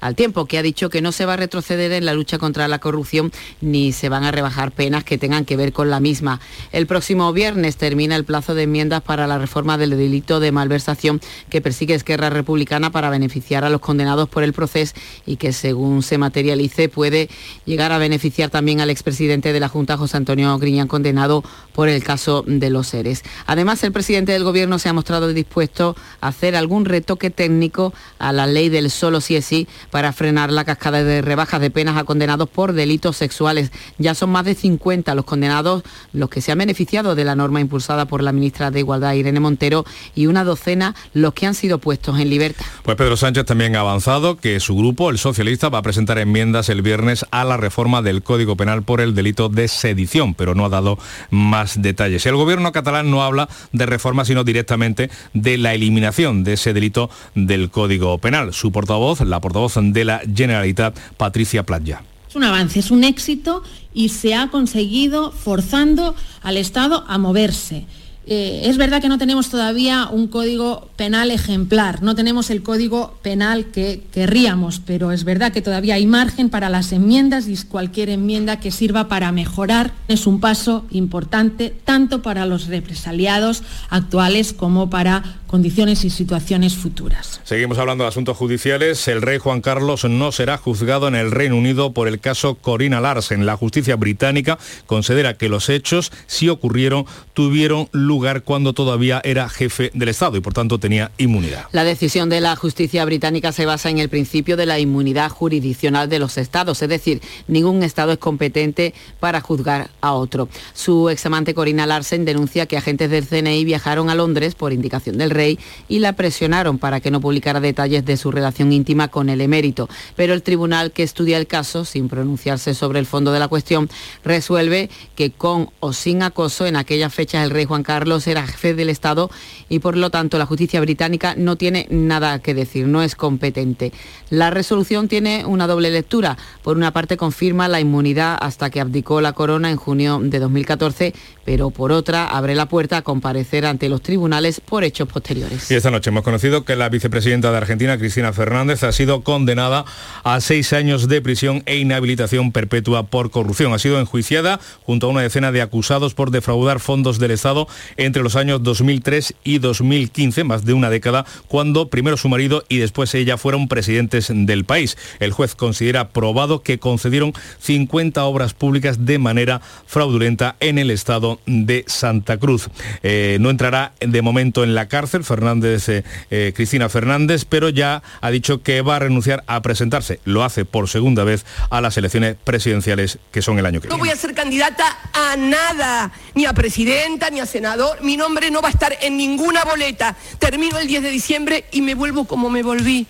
[0.00, 2.68] al tiempo que ha dicho que no se va a retroceder en la lucha contra
[2.68, 6.40] la corrupción ni se van a rebajar penas que tengan que ver con la misma.
[6.72, 11.20] El próximo viernes termina el plazo de enmiendas para la reforma del delito de malversación
[11.50, 14.94] que persigue Esquerra Republicana para beneficiar a los condenados por el proceso
[15.26, 17.28] y que según se materialice puede
[17.64, 22.02] llegar a beneficiar también al expresidente de la Junta, José Antonio Griñán, condenado por el
[22.02, 23.22] caso de los seres.
[23.46, 28.32] Además, el presidente del Gobierno se ha mostrado dispuesto a hacer algún retoque técnico a
[28.32, 31.96] la ley del solo sí es sí para frenar la cascada de rebajas de penas
[31.96, 33.72] a condenados por delitos sexuales.
[33.98, 37.60] Ya son más de 50 los condenados los que se han beneficiado de la norma
[37.60, 41.78] impulsada por la ministra de Igualdad, Irene Montero, y una docena los que han sido
[41.78, 42.66] puestos en libertad.
[42.82, 46.68] Pues Pedro Sánchez también ha avanzado que su grupo, el socialista, va a presentar enmiendas
[46.68, 50.64] el viernes a la reforma del Código Penal por el delito de sedición, pero no
[50.64, 50.98] ha dado
[51.30, 52.26] más detalles.
[52.26, 57.10] El gobierno catalán no habla de reforma, sino directamente de la eliminación de ese delito
[57.34, 58.52] del Código Penal.
[58.52, 62.02] Su portavoz, la portavoz de la Generalitat, Patricia Platja.
[62.28, 63.62] Es un avance, es un éxito
[63.94, 67.86] y se ha conseguido forzando al Estado a moverse.
[68.30, 73.18] Eh, es verdad que no tenemos todavía un código penal ejemplar, no tenemos el código
[73.22, 78.10] penal que querríamos, pero es verdad que todavía hay margen para las enmiendas y cualquier
[78.10, 84.90] enmienda que sirva para mejorar es un paso importante tanto para los represaliados actuales como
[84.90, 87.40] para condiciones y situaciones futuras.
[87.44, 89.08] Seguimos hablando de asuntos judiciales.
[89.08, 93.00] El rey Juan Carlos no será juzgado en el Reino Unido por el caso Corina
[93.00, 93.46] Larsen.
[93.46, 99.90] La justicia británica considera que los hechos, si ocurrieron, tuvieron lugar cuando todavía era jefe
[99.94, 101.66] del Estado y por tanto tenía inmunidad.
[101.72, 106.08] La decisión de la justicia británica se basa en el principio de la inmunidad jurisdiccional
[106.08, 110.48] de los estados, es decir, ningún estado es competente para juzgar a otro.
[110.74, 115.30] Su examante Corina Larsen denuncia que agentes del CNI viajaron a Londres por indicación del
[115.30, 119.40] rey y la presionaron para que no publicara detalles de su relación íntima con el
[119.40, 119.88] emérito.
[120.16, 123.88] Pero el tribunal que estudia el caso, sin pronunciarse sobre el fondo de la cuestión,
[124.24, 128.74] resuelve que con o sin acoso en aquellas fechas el rey Juan Carlos era jefe
[128.74, 129.30] del Estado
[129.68, 133.92] y por lo tanto la justicia británica no tiene nada que decir, no es competente.
[134.30, 136.36] La resolución tiene una doble lectura.
[136.62, 141.14] Por una parte confirma la inmunidad hasta que abdicó la corona en junio de 2014,
[141.44, 145.70] pero por otra abre la puerta a comparecer ante los tribunales por hechos posteriores.
[145.70, 149.84] Y esta noche hemos conocido que la vicepresidenta de Argentina, Cristina Fernández, ha sido condenada
[150.24, 153.72] a seis años de prisión e inhabilitación perpetua por corrupción.
[153.72, 158.22] Ha sido enjuiciada junto a una decena de acusados por defraudar fondos del Estado entre
[158.22, 163.14] los años 2003 y 2015, más de una década, cuando primero su marido y después
[163.14, 164.96] ella fueron presidentes del país.
[165.20, 171.40] El juez considera probado que concedieron 50 obras públicas de manera fraudulenta en el Estado
[171.46, 172.68] de Santa Cruz.
[173.02, 178.02] Eh, no entrará de momento en la cárcel Fernández, eh, eh, Cristina Fernández, pero ya
[178.20, 181.96] ha dicho que va a renunciar a presentarse, lo hace por segunda vez a las
[181.96, 184.08] elecciones presidenciales que son el año que No viene.
[184.10, 187.77] voy a ser candidata a nada, ni a presidenta, ni a senador.
[188.02, 190.16] Mi nombre no va a estar en ninguna boleta.
[190.38, 193.06] Termino el 10 de diciembre y me vuelvo como me volví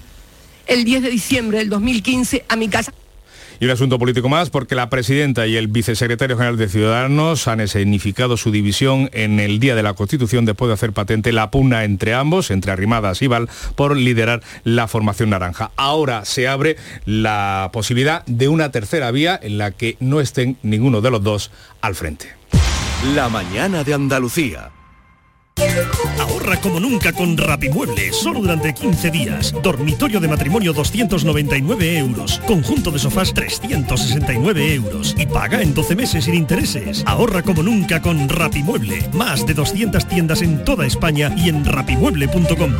[0.66, 2.92] el 10 de diciembre del 2015 a mi casa.
[3.60, 7.60] Y un asunto político más, porque la presidenta y el vicesecretario general de Ciudadanos han
[7.60, 11.82] escenificado su división en el Día de la Constitución después de hacer patente la pugna
[11.82, 15.72] entre ambos, entre Arrimadas y Val, por liderar la formación naranja.
[15.74, 21.00] Ahora se abre la posibilidad de una tercera vía en la que no estén ninguno
[21.00, 21.50] de los dos
[21.80, 22.37] al frente.
[23.04, 24.72] La mañana de Andalucía.
[26.18, 29.54] Ahorra como nunca con Rapimueble, solo durante 15 días.
[29.62, 32.40] Dormitorio de matrimonio 299 euros.
[32.44, 35.14] Conjunto de sofás 369 euros.
[35.16, 37.04] Y paga en 12 meses sin intereses.
[37.06, 39.08] Ahorra como nunca con Rapimueble.
[39.12, 42.72] Más de 200 tiendas en toda España y en rapimueble.com.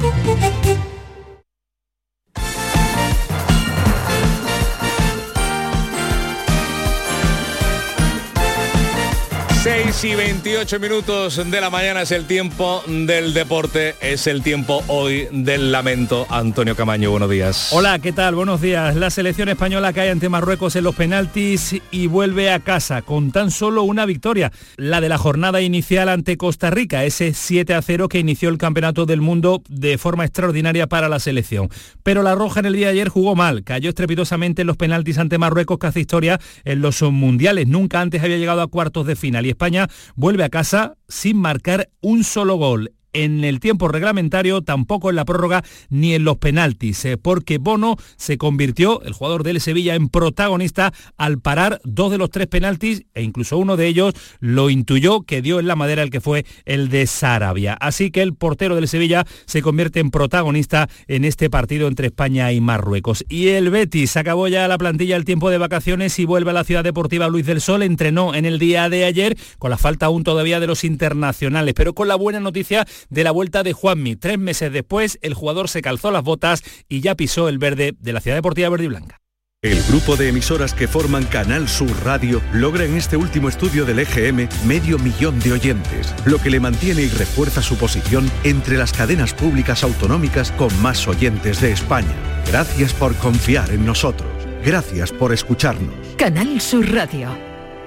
[9.69, 14.83] 6 y 28 minutos de la mañana es el tiempo del deporte, es el tiempo
[14.87, 16.27] hoy del lamento.
[16.31, 17.69] Antonio Camaño, buenos días.
[17.73, 18.35] Hola, ¿qué tal?
[18.35, 18.97] Buenos días.
[18.97, 23.51] La selección española cae ante Marruecos en los penaltis y vuelve a casa con tan
[23.51, 28.09] solo una victoria, la de la jornada inicial ante Costa Rica, ese 7 a 0
[28.09, 31.69] que inició el Campeonato del Mundo de forma extraordinaria para la selección.
[32.03, 35.19] Pero la Roja en el día de ayer jugó mal, cayó estrepitosamente en los penaltis
[35.19, 37.69] ante Marruecos que hace historia en los mundiales.
[37.69, 41.90] Nunca antes había llegado a cuartos de final y España vuelve a casa sin marcar
[42.01, 47.05] un solo gol en el tiempo reglamentario, tampoco en la prórroga ni en los penaltis,
[47.05, 52.18] eh, porque Bono se convirtió, el jugador del Sevilla, en protagonista al parar dos de
[52.18, 56.03] los tres penaltis e incluso uno de ellos lo intuyó que dio en la madera
[56.03, 57.75] el que fue el de Sarabia.
[57.75, 62.53] Así que el portero del Sevilla se convierte en protagonista en este partido entre España
[62.53, 63.25] y Marruecos.
[63.29, 66.64] Y el Betis acabó ya la plantilla el tiempo de vacaciones y vuelve a la
[66.64, 70.25] ciudad deportiva Luis del Sol, entrenó en el día de ayer con la falta aún
[70.25, 74.17] todavía de los internacionales, pero con la buena noticia de la vuelta de Juanmi.
[74.17, 78.13] Tres meses después, el jugador se calzó las botas y ya pisó el verde de
[78.13, 79.21] la Ciudad Deportiva Verde y Blanca.
[79.61, 83.99] El grupo de emisoras que forman Canal Sur Radio logra en este último estudio del
[83.99, 88.93] EGM medio millón de oyentes, lo que le mantiene y refuerza su posición entre las
[88.93, 92.15] cadenas públicas autonómicas con más oyentes de España.
[92.47, 94.31] Gracias por confiar en nosotros.
[94.65, 95.93] Gracias por escucharnos.
[96.17, 97.37] Canal Sur Radio,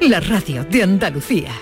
[0.01, 1.53] la radio de Andalucía.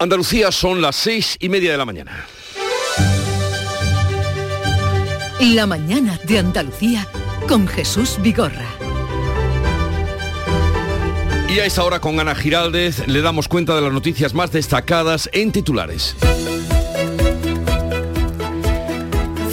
[0.00, 2.24] Andalucía son las seis y media de la mañana.
[5.40, 7.04] La mañana de Andalucía
[7.48, 8.66] con Jesús Vigorra.
[11.48, 15.28] Y a esta hora con Ana Giraldez le damos cuenta de las noticias más destacadas
[15.32, 16.14] en titulares.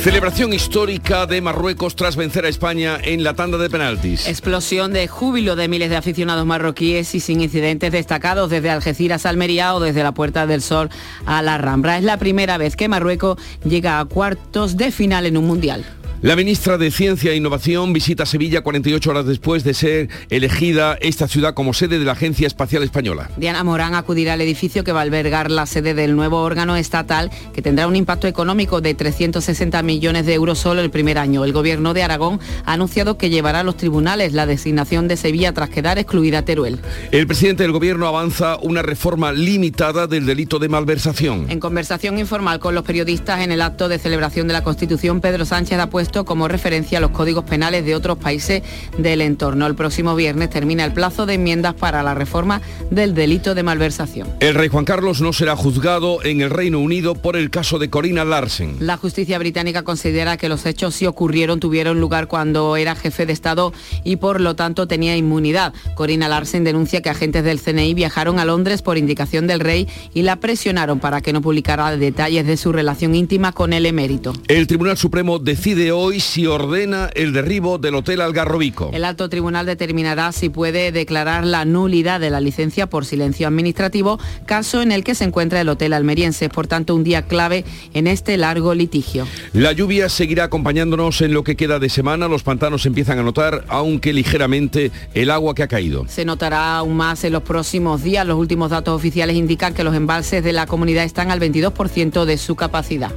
[0.06, 4.28] Celebración histórica de Marruecos tras vencer a España en la tanda de penaltis.
[4.28, 9.30] Explosión de júbilo de miles de aficionados marroquíes y sin incidentes destacados desde Algeciras a
[9.30, 10.92] Almería o desde la Puerta del Sol
[11.26, 11.98] a la Rambra.
[11.98, 15.84] Es la primera vez que Marruecos llega a cuartos de final en un mundial.
[16.22, 21.28] La ministra de Ciencia e Innovación visita Sevilla 48 horas después de ser elegida esta
[21.28, 23.30] ciudad como sede de la Agencia Espacial Española.
[23.36, 27.32] Diana Morán acudirá al edificio que va a albergar la sede del nuevo órgano estatal
[27.54, 31.44] que tendrá un impacto económico de 360 millones de euros solo el primer año.
[31.44, 35.54] El gobierno de Aragón ha anunciado que llevará a los tribunales la designación de Sevilla
[35.54, 36.80] tras quedar excluida Teruel.
[37.12, 41.48] El presidente del gobierno avanza una reforma limitada del delito de malversación.
[41.50, 45.46] En conversación informal con los periodistas en el acto de celebración de la Constitución, Pedro
[45.46, 48.64] Sánchez ha puesto como referencia a los códigos penales de otros países
[48.98, 49.68] del entorno.
[49.68, 54.30] El próximo viernes termina el plazo de enmiendas para la reforma del delito de malversación.
[54.40, 57.90] El rey Juan Carlos no será juzgado en el Reino Unido por el caso de
[57.90, 58.78] Corina Larsen.
[58.80, 63.34] La justicia británica considera que los hechos sí ocurrieron, tuvieron lugar cuando era jefe de
[63.34, 65.74] Estado y por lo tanto tenía inmunidad.
[65.96, 70.22] Corina Larsen denuncia que agentes del CNI viajaron a Londres por indicación del rey y
[70.22, 74.34] la presionaron para que no publicara detalles de su relación íntima con el emérito.
[74.48, 78.92] El Tribunal Supremo decide hoy si ordena el derribo del Hotel Algarrobico.
[78.94, 84.20] El alto tribunal determinará si puede declarar la nulidad de la licencia por silencio administrativo,
[84.46, 86.46] caso en el que se encuentra el Hotel Almeriense.
[86.46, 89.28] Es por tanto un día clave en este largo litigio.
[89.54, 92.28] La lluvia seguirá acompañándonos en lo que queda de semana.
[92.28, 96.06] Los pantanos empiezan a notar, aunque ligeramente, el agua que ha caído.
[96.08, 98.26] Se notará aún más en los próximos días.
[98.26, 102.38] Los últimos datos oficiales indican que los embalses de la comunidad están al 22% de
[102.38, 103.12] su capacidad.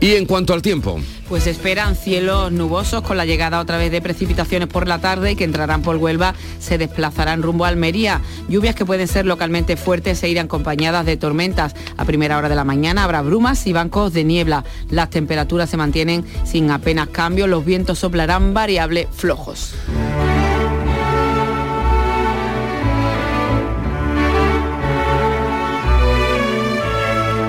[0.00, 1.00] Y en cuanto al tiempo.
[1.28, 5.44] Pues esperan cielos nubosos con la llegada otra vez de precipitaciones por la tarde que
[5.44, 8.20] entrarán por Huelva, se desplazarán rumbo a Almería.
[8.48, 11.74] Lluvias que pueden ser localmente fuertes e irán acompañadas de tormentas.
[11.96, 14.64] A primera hora de la mañana habrá brumas y bancos de niebla.
[14.88, 19.74] Las temperaturas se mantienen sin apenas cambio, los vientos soplarán variables flojos.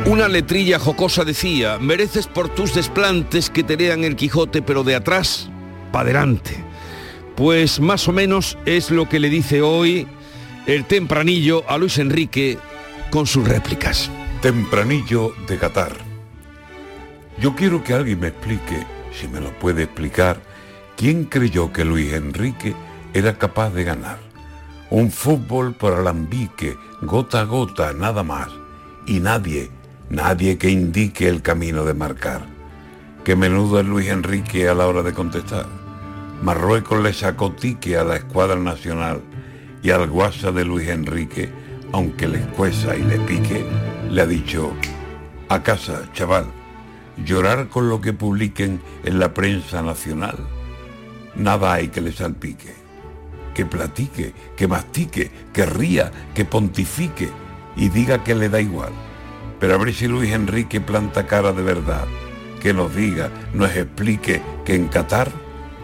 [0.10, 4.96] Una letrilla jocosa decía, mereces por tus desplantes que te lean el Quijote, pero de
[4.96, 5.52] atrás,
[5.92, 6.64] para adelante.
[7.36, 10.08] Pues más o menos es lo que le dice hoy
[10.66, 12.58] el tempranillo a Luis Enrique
[13.12, 14.10] con sus réplicas.
[14.42, 15.96] Tempranillo de Qatar.
[17.40, 20.42] Yo quiero que alguien me explique, si me lo puede explicar,
[20.98, 22.74] quién creyó que Luis Enrique
[23.14, 24.18] era capaz de ganar.
[24.90, 28.50] Un fútbol por alambique, gota a gota, nada más.
[29.06, 29.70] Y nadie,
[30.10, 32.42] nadie que indique el camino de marcar.
[33.24, 35.68] Qué menudo es Luis Enrique a la hora de contestar.
[36.42, 39.22] Marruecos le sacó tique a la escuadra nacional
[39.84, 41.50] y al guasa de Luis Enrique,
[41.92, 43.66] aunque le escueza y le pique,
[44.10, 44.72] le ha dicho,
[45.50, 46.46] a casa, chaval,
[47.26, 50.38] llorar con lo que publiquen en la prensa nacional.
[51.36, 52.74] Nada hay que le salpique.
[53.54, 57.30] Que platique, que mastique, que ría, que pontifique
[57.76, 58.92] y diga que le da igual.
[59.60, 62.06] Pero a ver si Luis Enrique planta cara de verdad,
[62.62, 65.30] que nos diga, nos explique que en Qatar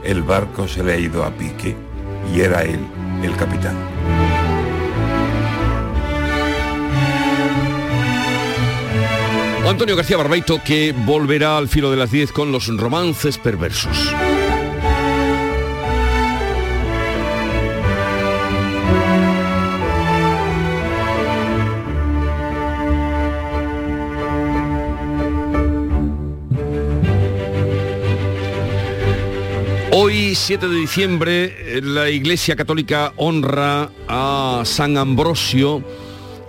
[0.03, 1.75] el barco se le ha ido a pique
[2.33, 2.79] y era él
[3.23, 3.75] el capitán.
[9.67, 14.13] Antonio García Barbeito que volverá al filo de las 10 con los romances perversos.
[30.35, 35.81] Hoy, 7 de diciembre, la Iglesia Católica honra a San Ambrosio,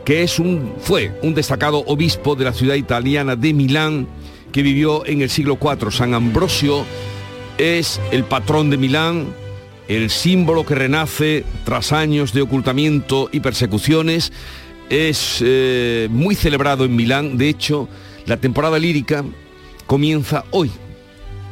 [0.05, 4.09] que es un, fue un destacado obispo de la ciudad italiana de Milán,
[4.51, 5.93] que vivió en el siglo IV.
[5.93, 6.85] San Ambrosio
[7.59, 9.29] es el patrón de Milán,
[9.87, 14.33] el símbolo que renace tras años de ocultamiento y persecuciones.
[14.91, 17.39] Es eh, muy celebrado en Milán.
[17.39, 17.89] De hecho,
[18.27, 19.25] la temporada lírica
[19.87, 20.73] comienza hoy,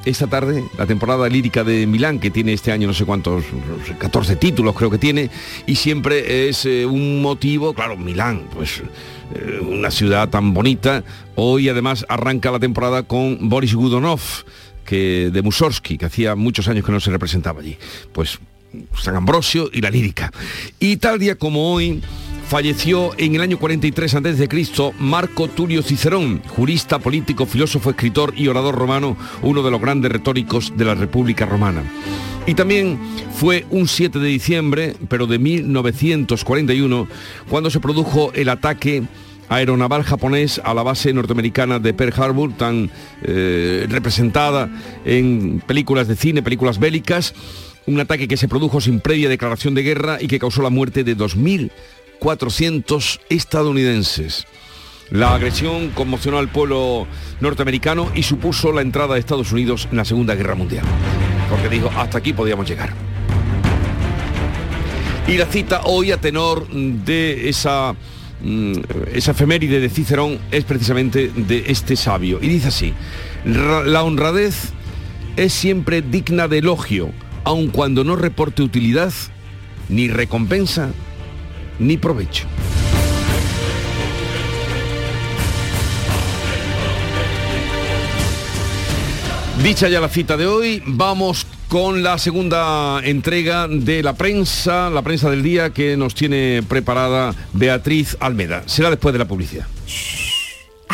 [0.04, 3.44] esta tarde la temporada lírica de Milán, que tiene este año no sé cuántos,
[3.98, 5.30] 14 títulos creo que tiene,
[5.66, 8.82] y siempre es eh, un motivo, claro, Milán, pues
[9.34, 14.20] eh, una ciudad tan bonita, hoy además arranca la temporada con Boris Gudonov,
[14.84, 17.78] que, de Mussorgsky, que hacía muchos años que no se representaba allí.
[18.12, 18.38] Pues
[18.98, 20.32] San Ambrosio y la lírica.
[20.78, 22.02] Y tal día como hoy,
[22.48, 24.92] falleció en el año 43 a.C.
[24.98, 30.76] Marco Tulio Cicerón, jurista, político, filósofo, escritor y orador romano, uno de los grandes retóricos
[30.76, 31.82] de la República Romana.
[32.46, 32.98] Y también
[33.34, 37.08] fue un 7 de diciembre, pero de 1941,
[37.48, 39.02] cuando se produjo el ataque
[39.48, 42.90] aeronaval japonés a la base norteamericana de Pearl Harbor, tan
[43.22, 44.68] eh, representada
[45.04, 47.34] en películas de cine, películas bélicas,
[47.86, 51.04] un ataque que se produjo sin previa declaración de guerra y que causó la muerte
[51.04, 51.70] de 2.000
[52.24, 54.46] 400 estadounidenses.
[55.10, 57.06] La agresión conmocionó al pueblo
[57.40, 60.86] norteamericano y supuso la entrada de Estados Unidos en la Segunda Guerra Mundial.
[61.50, 62.94] Porque dijo, hasta aquí podíamos llegar.
[65.28, 67.94] Y la cita hoy a tenor de esa,
[68.42, 68.72] mm,
[69.12, 72.38] esa efeméride de Cicerón es precisamente de este sabio.
[72.40, 72.94] Y dice así,
[73.44, 74.72] la honradez
[75.36, 77.10] es siempre digna de elogio,
[77.44, 79.12] aun cuando no reporte utilidad
[79.88, 80.90] ni recompensa
[81.78, 82.46] ni provecho.
[89.62, 95.02] Dicha ya la cita de hoy, vamos con la segunda entrega de la prensa, la
[95.02, 98.62] prensa del día que nos tiene preparada Beatriz Almeda.
[98.66, 99.66] Será después de la publicidad.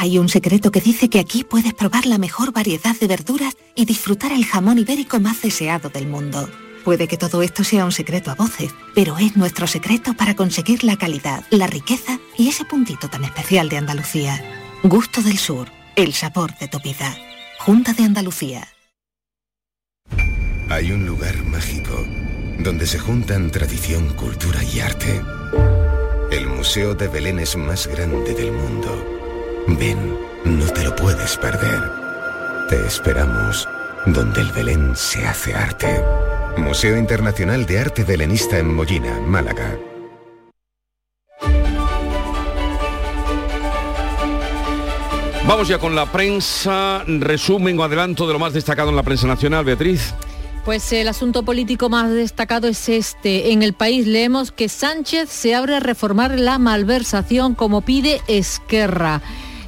[0.00, 3.84] Hay un secreto que dice que aquí puedes probar la mejor variedad de verduras y
[3.84, 6.48] disfrutar el jamón ibérico más deseado del mundo.
[6.86, 10.84] Puede que todo esto sea un secreto a voces, pero es nuestro secreto para conseguir
[10.84, 14.42] la calidad, la riqueza y ese puntito tan especial de Andalucía.
[14.82, 17.14] Gusto del Sur, el sabor de tu vida.
[17.58, 18.68] Junta de Andalucía.
[20.70, 22.06] Hay un lugar mágico
[22.58, 25.20] donde se juntan tradición, cultura y arte.
[26.32, 29.19] El Museo de Belén es más grande del mundo.
[29.68, 31.90] Ven, no te lo puedes perder.
[32.68, 33.68] Te esperamos
[34.06, 36.02] donde el Belén se hace arte.
[36.56, 39.78] Museo Internacional de Arte Belenista en Mollina, Málaga.
[45.46, 49.26] Vamos ya con la prensa, resumen o adelanto de lo más destacado en la prensa
[49.26, 50.14] nacional, Beatriz.
[50.64, 53.52] Pues el asunto político más destacado es este.
[53.52, 59.22] En el país leemos que Sánchez se abre a reformar la malversación como pide Esquerra.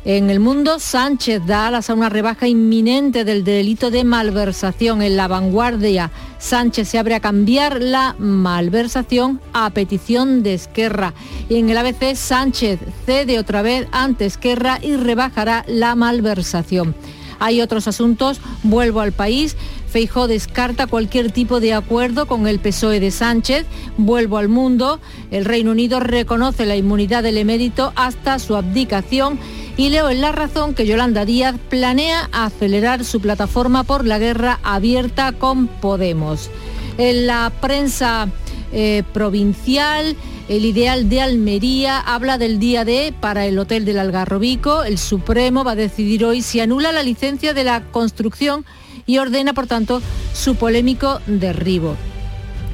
[0.05, 5.01] En el mundo, Sánchez da alas a una rebaja inminente del delito de malversación.
[5.01, 11.15] En la vanguardia, Sánchez se abre a cambiar la malversación a petición de Esquerra.
[11.49, 16.97] Y en el ABC, Sánchez cede otra vez ante Esquerra y rebajará la malversación.
[17.43, 19.57] Hay otros asuntos, vuelvo al país.
[19.89, 23.67] Feijó descarta cualquier tipo de acuerdo con el PSOE de Sánchez.
[23.97, 25.01] Vuelvo al mundo.
[25.33, 29.41] El Reino Unido reconoce la inmunidad del emérito hasta su abdicación
[29.77, 34.61] y leo en La Razón que Yolanda Díaz planea acelerar su plataforma por la guerra
[34.63, 36.49] abierta con Podemos.
[36.97, 38.29] En la prensa
[38.73, 40.15] eh, provincial,
[40.49, 44.83] el ideal de Almería habla del día de para el Hotel del Algarrobico.
[44.83, 48.65] El Supremo va a decidir hoy si anula la licencia de la construcción
[49.07, 50.03] y ordena, por tanto,
[50.35, 51.97] su polémico derribo.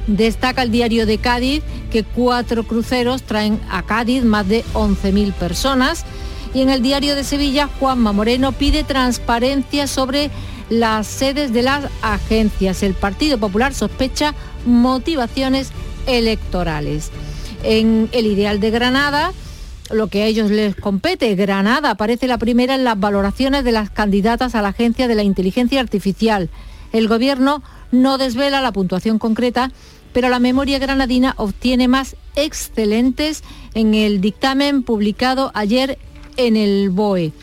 [0.07, 6.05] Destaca el diario de Cádiz que cuatro cruceros traen a Cádiz más de 11.000 personas.
[6.53, 10.31] Y en el diario de Sevilla, Juanma Moreno pide transparencia sobre
[10.69, 12.81] las sedes de las agencias.
[12.81, 14.33] El Partido Popular sospecha
[14.65, 15.71] motivaciones
[16.07, 17.11] electorales.
[17.63, 19.33] En el ideal de Granada,
[19.91, 23.89] lo que a ellos les compete, Granada aparece la primera en las valoraciones de las
[23.89, 26.49] candidatas a la Agencia de la Inteligencia Artificial.
[26.93, 29.71] El Gobierno no desvela la puntuación concreta,
[30.13, 33.43] pero la memoria granadina obtiene más excelentes
[33.73, 35.99] en el dictamen publicado ayer
[36.37, 37.33] en el BOE.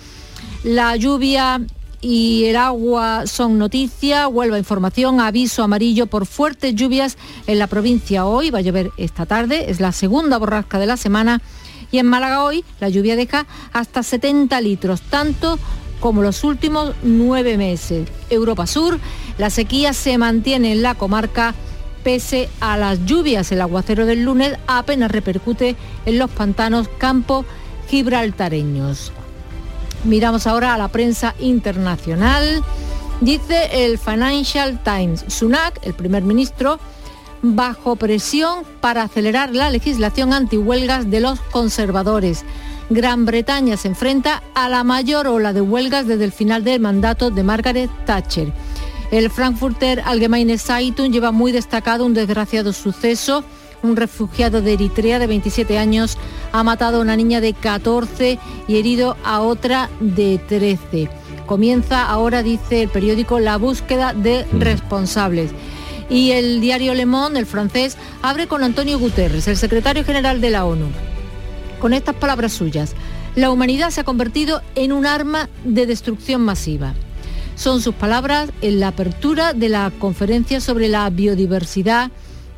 [0.64, 1.60] La lluvia
[2.00, 4.28] y el agua son noticia.
[4.28, 7.16] Huelva información, aviso amarillo por fuertes lluvias
[7.46, 8.50] en la provincia hoy.
[8.50, 11.40] Va a llover esta tarde, es la segunda borrasca de la semana.
[11.90, 15.58] Y en Málaga hoy la lluvia deja hasta 70 litros, tanto
[16.00, 18.08] como los últimos nueve meses.
[18.30, 18.98] Europa Sur,
[19.38, 21.54] la sequía se mantiene en la comarca
[22.04, 23.50] pese a las lluvias.
[23.50, 27.44] El aguacero del lunes apenas repercute en los pantanos campo
[27.88, 29.12] gibraltareños.
[30.04, 32.62] Miramos ahora a la prensa internacional.
[33.20, 36.78] Dice el Financial Times, Sunak, el primer ministro,
[37.42, 42.44] bajo presión para acelerar la legislación antihuelgas de los conservadores.
[42.88, 47.30] Gran Bretaña se enfrenta a la mayor ola de huelgas desde el final del mandato
[47.30, 48.52] de Margaret Thatcher.
[49.10, 53.44] El Frankfurter Allgemeine Zeitung lleva muy destacado un desgraciado suceso.
[53.86, 56.18] Un refugiado de Eritrea de 27 años
[56.50, 61.08] ha matado a una niña de 14 y herido a otra de 13.
[61.46, 65.52] Comienza ahora, dice el periódico, la búsqueda de responsables.
[66.10, 70.50] Y el diario Le Monde, el francés, abre con Antonio Guterres, el secretario general de
[70.50, 70.86] la ONU
[71.78, 72.94] con estas palabras suyas.
[73.36, 76.94] La humanidad se ha convertido en un arma de destrucción masiva.
[77.54, 82.10] Son sus palabras en la apertura de la conferencia sobre la biodiversidad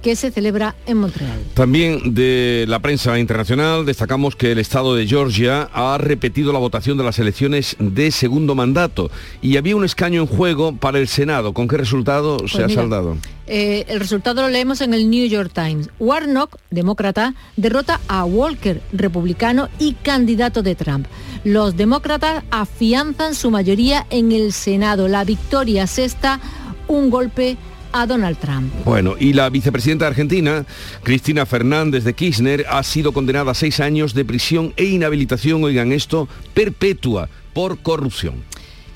[0.03, 1.38] que se celebra en Montreal.
[1.55, 6.96] También de la prensa internacional destacamos que el Estado de Georgia ha repetido la votación
[6.99, 9.11] de las elecciones de segundo mandato
[9.42, 11.53] y había un escaño en juego para el Senado.
[11.53, 13.16] ¿Con qué resultado Pues se ha saldado?
[13.46, 15.88] eh, el resultado lo leemos en el New York Times.
[15.99, 21.07] Warnock, demócrata, derrota a Walker, republicano y candidato de Trump.
[21.44, 25.09] Los demócratas afianzan su mayoría en el Senado.
[25.09, 26.40] La victoria sexta,
[26.88, 27.57] un golpe
[27.93, 28.72] a Donald Trump.
[28.84, 30.64] Bueno, y la vicepresidenta de Argentina,
[31.03, 35.93] Cristina Fernández de Kirchner, ha sido condenada a seis años de prisión e inhabilitación, oigan
[35.93, 38.45] esto, perpetua por corrupción.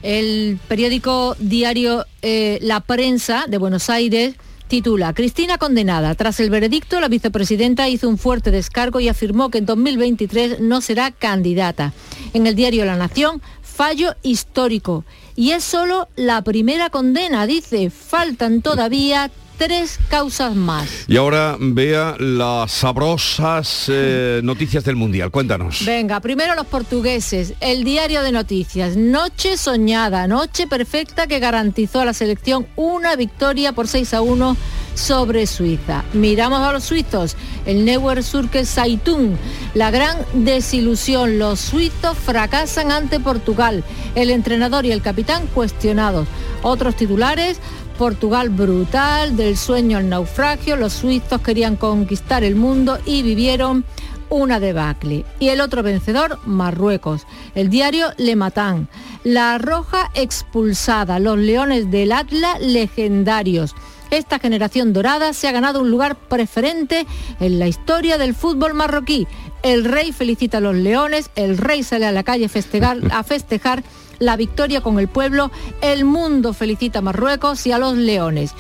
[0.02, 4.34] El periódico diario eh, La Prensa de Buenos Aires
[4.72, 6.14] titula Cristina condenada.
[6.14, 10.80] Tras el veredicto, la vicepresidenta hizo un fuerte descargo y afirmó que en 2023 no
[10.80, 11.92] será candidata.
[12.32, 13.42] En el diario La Nación,
[13.82, 15.04] fallo histórico.
[15.34, 17.90] Y es solo la primera condena, dice.
[17.90, 19.28] Faltan todavía
[19.62, 20.88] tres causas más.
[21.06, 25.30] Y ahora vea las sabrosas eh, noticias del Mundial.
[25.30, 25.84] Cuéntanos.
[25.84, 27.54] Venga, primero los portugueses.
[27.60, 28.96] El diario de noticias.
[28.96, 34.56] Noche soñada, noche perfecta que garantizó a la selección una victoria por 6 a 1
[34.94, 36.04] sobre Suiza.
[36.12, 37.36] Miramos a los suizos.
[37.64, 39.36] El Neuer Surke Zeitung.
[39.74, 41.38] La gran desilusión.
[41.38, 43.84] Los suizos fracasan ante Portugal.
[44.16, 46.26] El entrenador y el capitán cuestionados.
[46.62, 47.58] Otros titulares.
[47.92, 53.84] Portugal brutal, del sueño al naufragio, los suizos querían conquistar el mundo y vivieron
[54.28, 55.24] una debacle.
[55.38, 57.26] Y el otro vencedor, Marruecos.
[57.54, 58.88] El diario Le Matan.
[59.24, 63.74] La Roja expulsada, los Leones del Atlas legendarios.
[64.10, 67.06] Esta generación dorada se ha ganado un lugar preferente
[67.40, 69.26] en la historia del fútbol marroquí.
[69.62, 73.22] El rey felicita a los leones, el rey sale a la calle a festejar, a
[73.22, 73.82] festejar
[74.18, 75.50] la victoria con el pueblo,
[75.80, 78.54] el mundo felicita a Marruecos y a los leones.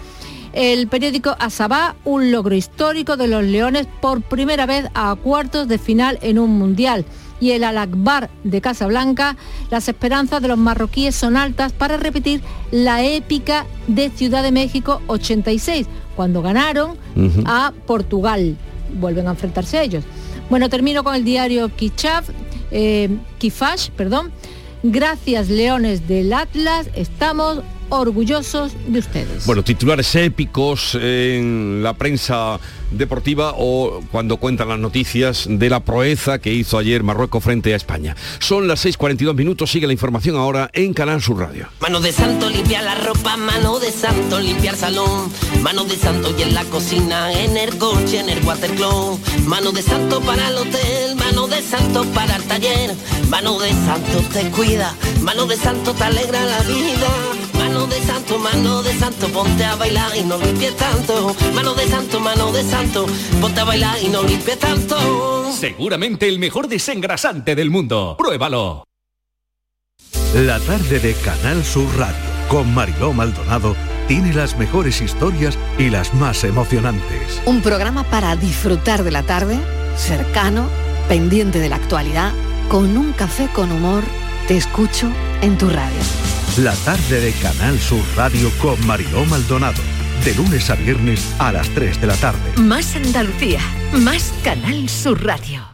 [0.52, 5.78] El periódico Asabá, un logro histórico de los leones por primera vez a cuartos de
[5.78, 7.06] final en un mundial.
[7.40, 9.36] Y el Al-Akbar de Casablanca,
[9.70, 15.00] las esperanzas de los marroquíes son altas para repetir la épica de Ciudad de México
[15.08, 16.96] 86, cuando ganaron
[17.46, 18.56] a Portugal.
[19.00, 20.04] Vuelven a enfrentarse a ellos.
[20.50, 22.28] Bueno, termino con el diario Kichaf,
[22.70, 24.30] eh, Kifash, perdón.
[24.82, 29.46] Gracias, Leones del Atlas, estamos orgullosos de ustedes.
[29.46, 32.58] Bueno, titulares épicos en la prensa
[32.92, 37.76] deportiva o cuando cuentan las noticias de la proeza que hizo ayer Marruecos frente a
[37.76, 38.16] España.
[38.38, 41.68] Son las 6.42 minutos, sigue la información ahora en Canal Sur Radio.
[41.80, 45.30] Mano de santo limpiar la ropa, mano de santo limpiar salón,
[45.62, 49.82] mano de santo y en la cocina, en el coche, en el watercloak, mano de
[49.82, 52.94] santo para el hotel, mano de santo para el taller,
[53.28, 57.41] mano de santo te cuida, mano de santo te alegra la vida.
[57.72, 61.34] Mano de santo, mano de santo, ponte a bailar y no limpies tanto.
[61.54, 63.06] Mano de santo, mano de santo,
[63.40, 65.50] ponte a bailar y no limpies tanto.
[65.58, 68.16] Seguramente el mejor desengrasante del mundo.
[68.18, 68.84] Pruébalo.
[70.34, 73.74] La tarde de Canal Sur Radio con Mariló Maldonado
[74.06, 77.40] tiene las mejores historias y las más emocionantes.
[77.46, 79.58] Un programa para disfrutar de la tarde,
[79.96, 80.68] cercano,
[81.08, 82.34] pendiente de la actualidad,
[82.68, 84.04] con un café con humor.
[84.48, 85.08] Te escucho
[85.40, 86.00] en tu radio.
[86.58, 89.80] La tarde de Canal Sur Radio con Mariló Maldonado.
[90.24, 92.40] De lunes a viernes a las 3 de la tarde.
[92.56, 93.60] Más Andalucía,
[93.92, 95.64] más Canal Sur Radio.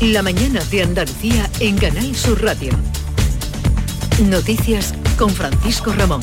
[0.00, 2.72] La mañana de Andalucía en Canal Sur Radio.
[4.22, 6.20] Noticias con Francisco Ramón.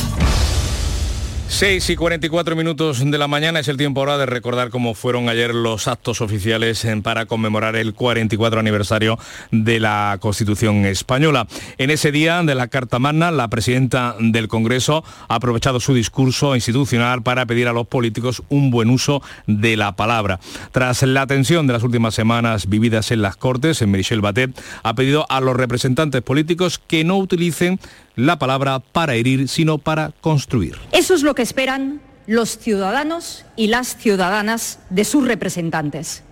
[1.52, 5.28] 6 y 44 minutos de la mañana es el tiempo ahora de recordar cómo fueron
[5.28, 9.20] ayer los actos oficiales para conmemorar el 44 aniversario
[9.52, 11.48] de la Constitución española.
[11.78, 16.56] En ese día de la Carta Magna, la presidenta del Congreso ha aprovechado su discurso
[16.56, 20.40] institucional para pedir a los políticos un buen uso de la palabra.
[20.72, 25.26] Tras la tensión de las últimas semanas vividas en las Cortes, Michel Batet ha pedido
[25.30, 27.78] a los representantes políticos que no utilicen
[28.16, 30.78] la palabra para herir, sino para construir.
[30.92, 36.24] Eso es lo que esperan los ciudadanos y las ciudadanas de sus representantes.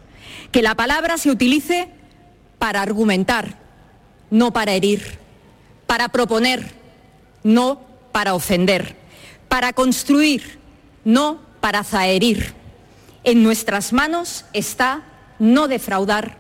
[0.52, 1.90] Que la palabra se utilice
[2.58, 3.58] para argumentar,
[4.30, 5.18] no para herir,
[5.88, 6.74] para proponer,
[7.44, 8.96] no para ofender,
[9.48, 10.60] para construir,
[11.06, 12.54] no para zaherir.
[13.24, 15.04] En nuestras manos está
[15.40, 16.38] no defraudar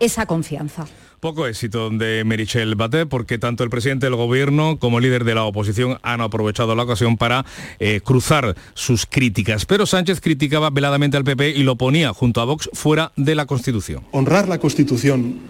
[0.00, 0.86] esa confianza.
[1.20, 5.34] Poco éxito de Merichel Batet porque tanto el presidente del gobierno como el líder de
[5.34, 7.44] la oposición han aprovechado la ocasión para
[7.80, 9.66] eh, cruzar sus críticas.
[9.66, 13.46] Pero Sánchez criticaba veladamente al PP y lo ponía junto a Vox fuera de la
[13.46, 14.04] Constitución.
[14.12, 15.40] Honrar la Constitución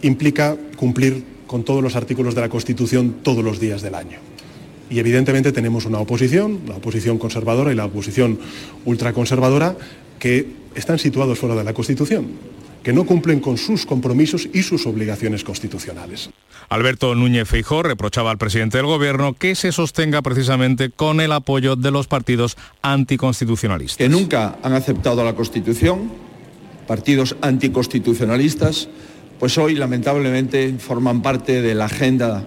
[0.00, 4.20] implica cumplir con todos los artículos de la Constitución todos los días del año.
[4.88, 8.38] Y evidentemente tenemos una oposición, la oposición conservadora y la oposición
[8.86, 9.76] ultraconservadora,
[10.18, 14.86] que están situados fuera de la Constitución que no cumplen con sus compromisos y sus
[14.86, 16.30] obligaciones constitucionales.
[16.68, 21.76] Alberto Núñez Feijó reprochaba al presidente del gobierno que se sostenga precisamente con el apoyo
[21.76, 23.96] de los partidos anticonstitucionalistas.
[23.96, 26.12] Que nunca han aceptado la Constitución,
[26.86, 28.88] partidos anticonstitucionalistas,
[29.40, 32.44] pues hoy lamentablemente forman parte de la agenda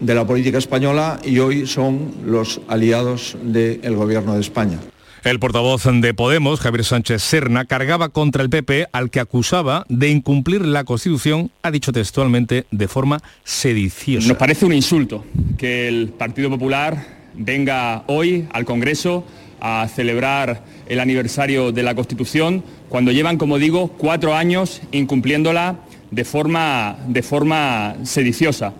[0.00, 4.78] de la política española y hoy son los aliados del gobierno de España.
[5.24, 10.10] El portavoz de Podemos, Javier Sánchez Serna, cargaba contra el PP al que acusaba de
[10.10, 14.28] incumplir la Constitución, ha dicho textualmente, de forma sediciosa.
[14.28, 15.24] Nos parece un insulto
[15.56, 17.04] que el Partido Popular
[17.34, 19.24] venga hoy al Congreso
[19.60, 25.80] a celebrar el aniversario de la Constitución cuando llevan, como digo, cuatro años incumpliéndola
[26.12, 28.72] de forma, de forma sediciosa.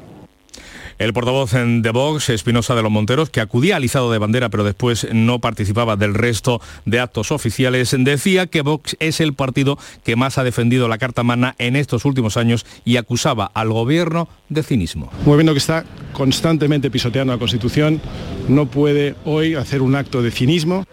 [0.98, 4.64] El portavoz de Vox, Espinosa de los Monteros, que acudía al izado de bandera pero
[4.64, 10.16] después no participaba del resto de actos oficiales, decía que Vox es el partido que
[10.16, 14.64] más ha defendido la Carta Magna en estos últimos años y acusaba al gobierno de
[14.64, 15.12] cinismo.
[15.24, 18.00] Gobierno que está constantemente pisoteando la Constitución
[18.48, 20.84] no puede hoy hacer un acto de cinismo.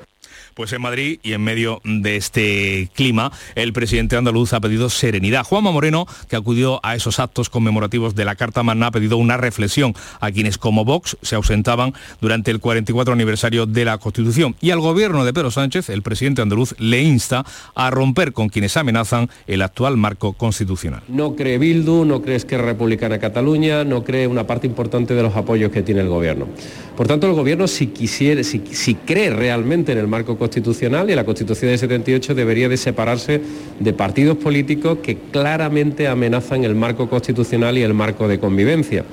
[0.55, 5.43] Pues en Madrid y en medio de este clima, el presidente andaluz ha pedido serenidad.
[5.43, 9.35] Juanma Moreno, que acudió a esos actos conmemorativos de la Carta Magna, ha pedido una
[9.35, 14.55] reflexión a quienes como Vox se ausentaban durante el 44 aniversario de la Constitución.
[14.61, 17.43] Y al gobierno de Pedro Sánchez, el presidente andaluz le insta
[17.73, 21.01] a romper con quienes amenazan el actual marco constitucional.
[21.09, 25.35] No cree Bildu, no cree Esquerra Republicana Cataluña, no cree una parte importante de los
[25.35, 26.47] apoyos que tiene el gobierno.
[26.95, 31.09] Por tanto, el gobierno, si, quisiera, si, si cree realmente en el marco constitucional, constitucional
[31.09, 33.41] y la Constitución de 78 debería de separarse
[33.79, 39.05] de partidos políticos que claramente amenazan el marco constitucional y el marco de convivencia.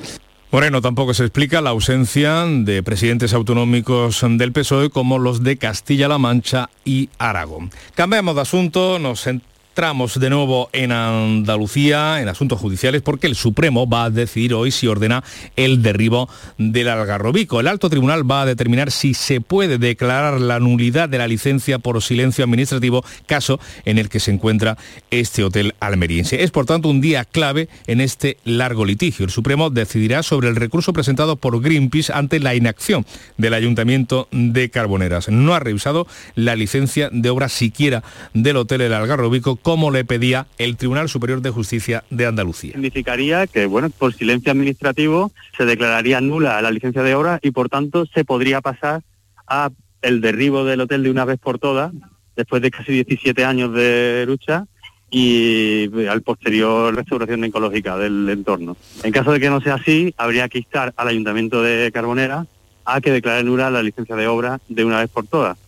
[0.50, 6.18] Moreno tampoco se explica la ausencia de presidentes autonómicos del PSOE como los de Castilla-La
[6.18, 7.70] Mancha y Aragón.
[7.94, 9.26] Cambiamos de asunto, nos
[9.72, 14.70] Entramos de nuevo en Andalucía, en asuntos judiciales, porque el Supremo va a decidir hoy
[14.70, 15.24] si ordena
[15.56, 17.58] el derribo del Algarrobico.
[17.58, 21.78] El alto tribunal va a determinar si se puede declarar la nulidad de la licencia
[21.78, 24.76] por silencio administrativo, caso en el que se encuentra
[25.10, 26.42] este hotel almeriense.
[26.42, 29.24] Es por tanto un día clave en este largo litigio.
[29.24, 33.06] El Supremo decidirá sobre el recurso presentado por Greenpeace ante la inacción
[33.38, 35.30] del Ayuntamiento de Carboneras.
[35.30, 38.04] No ha revisado la licencia de obra siquiera
[38.34, 42.72] del hotel El Algarrobico como le pedía el Tribunal Superior de Justicia de Andalucía.
[42.72, 47.68] Significaría que, bueno, por silencio administrativo se declararía nula la licencia de obra y, por
[47.68, 49.02] tanto, se podría pasar
[49.46, 49.70] a
[50.02, 51.92] el derribo del hotel de una vez por todas,
[52.36, 54.66] después de casi 17 años de lucha,
[55.14, 58.78] y al posterior restauración ecológica del entorno.
[59.02, 62.46] En caso de que no sea así, habría que instar al Ayuntamiento de Carbonera
[62.84, 65.58] a que declare nula la licencia de obra de una vez por todas.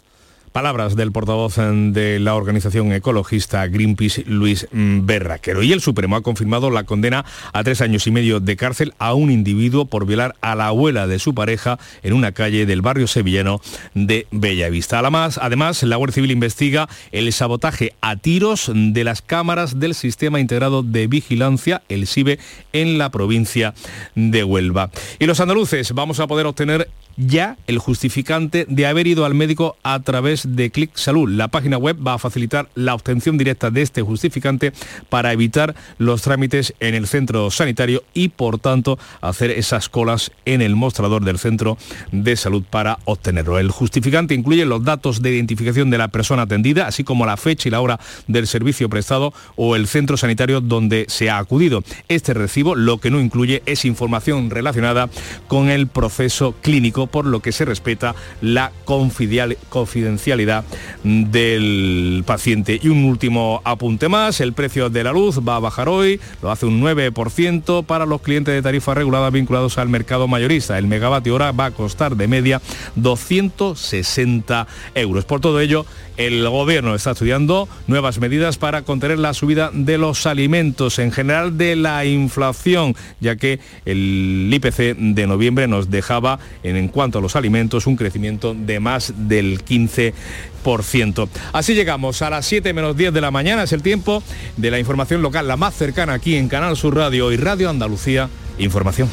[0.55, 5.65] Palabras del portavoz de la organización ecologista Greenpeace, Luis Berraquero.
[5.65, 9.15] Y el Supremo ha confirmado la condena a tres años y medio de cárcel a
[9.15, 13.09] un individuo por violar a la abuela de su pareja en una calle del barrio
[13.09, 13.61] sevillano
[13.95, 15.01] de Bellavista.
[15.01, 20.39] Además, además, la Guardia Civil investiga el sabotaje a tiros de las cámaras del Sistema
[20.39, 22.39] Integrado de Vigilancia, el SIBE,
[22.73, 23.75] en la provincia
[24.15, 24.93] de Huelva.
[25.19, 29.77] Y los andaluces vamos a poder obtener ya el justificante de haber ido al médico
[29.83, 31.31] a través de Click Salud.
[31.31, 34.73] La página web va a facilitar la obtención directa de este justificante
[35.09, 40.63] para evitar los trámites en el centro sanitario y por tanto hacer esas colas en
[40.63, 41.79] el mostrador del centro
[42.13, 43.59] de salud para obtenerlo.
[43.59, 47.69] El justificante incluye los datos de identificación de la persona atendida, así como la fecha
[47.69, 51.83] y la hora del servicio prestado o el centro sanitario donde se ha acudido.
[52.09, 55.09] Este recibo lo que no incluye es información relacionada
[55.49, 60.65] con el proceso clínico, por lo que se respeta la confidencialidad
[61.03, 62.81] del paciente.
[62.83, 66.51] Y un último apunte más, el precio de la luz va a bajar hoy, lo
[66.51, 70.79] hace un 9% para los clientes de tarifa regulada vinculados al mercado mayorista.
[70.79, 72.61] El megavatio hora va a costar de media
[72.97, 75.25] 260 euros.
[75.25, 75.87] Por todo ello,
[76.17, 81.59] el gobierno está estudiando nuevas medidas para contener la subida de los alimentos, en general
[81.59, 87.37] de la inflación, ya que el IPC de noviembre nos dejaba, en cuanto a los
[87.37, 91.29] alimentos, un crecimiento de más del 15%.
[91.53, 94.23] Así llegamos a las 7 menos 10 de la mañana, es el tiempo
[94.57, 98.29] de la información local, la más cercana aquí en Canal Sur Radio y Radio Andalucía
[98.59, 99.09] Información.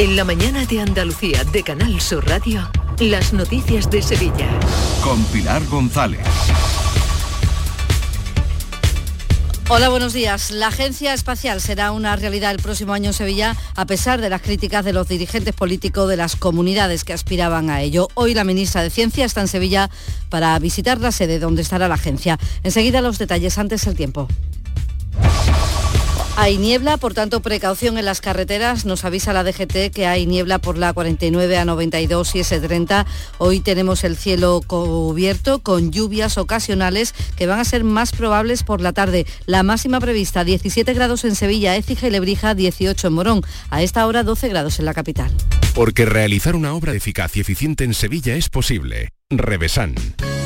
[0.00, 2.66] En la mañana de Andalucía de Canal Sur Radio,
[3.00, 4.48] las noticias de Sevilla.
[5.04, 6.26] Con Pilar González.
[9.68, 10.52] Hola, buenos días.
[10.52, 14.40] La Agencia Espacial será una realidad el próximo año en Sevilla, a pesar de las
[14.40, 18.08] críticas de los dirigentes políticos de las comunidades que aspiraban a ello.
[18.14, 19.90] Hoy la ministra de Ciencia está en Sevilla
[20.30, 22.38] para visitar la sede donde estará la agencia.
[22.62, 24.28] Enseguida los detalles, antes el tiempo.
[26.42, 28.86] Hay niebla, por tanto precaución en las carreteras.
[28.86, 33.04] Nos avisa la DGT que hay niebla por la 49 a 92 y S30.
[33.36, 38.80] Hoy tenemos el cielo cubierto con lluvias ocasionales que van a ser más probables por
[38.80, 39.26] la tarde.
[39.44, 43.42] La máxima prevista 17 grados en Sevilla, Écija y Lebrija 18 en Morón.
[43.68, 45.30] A esta hora 12 grados en la capital.
[45.74, 49.10] Porque realizar una obra eficaz y eficiente en Sevilla es posible.
[49.28, 49.94] Revesan.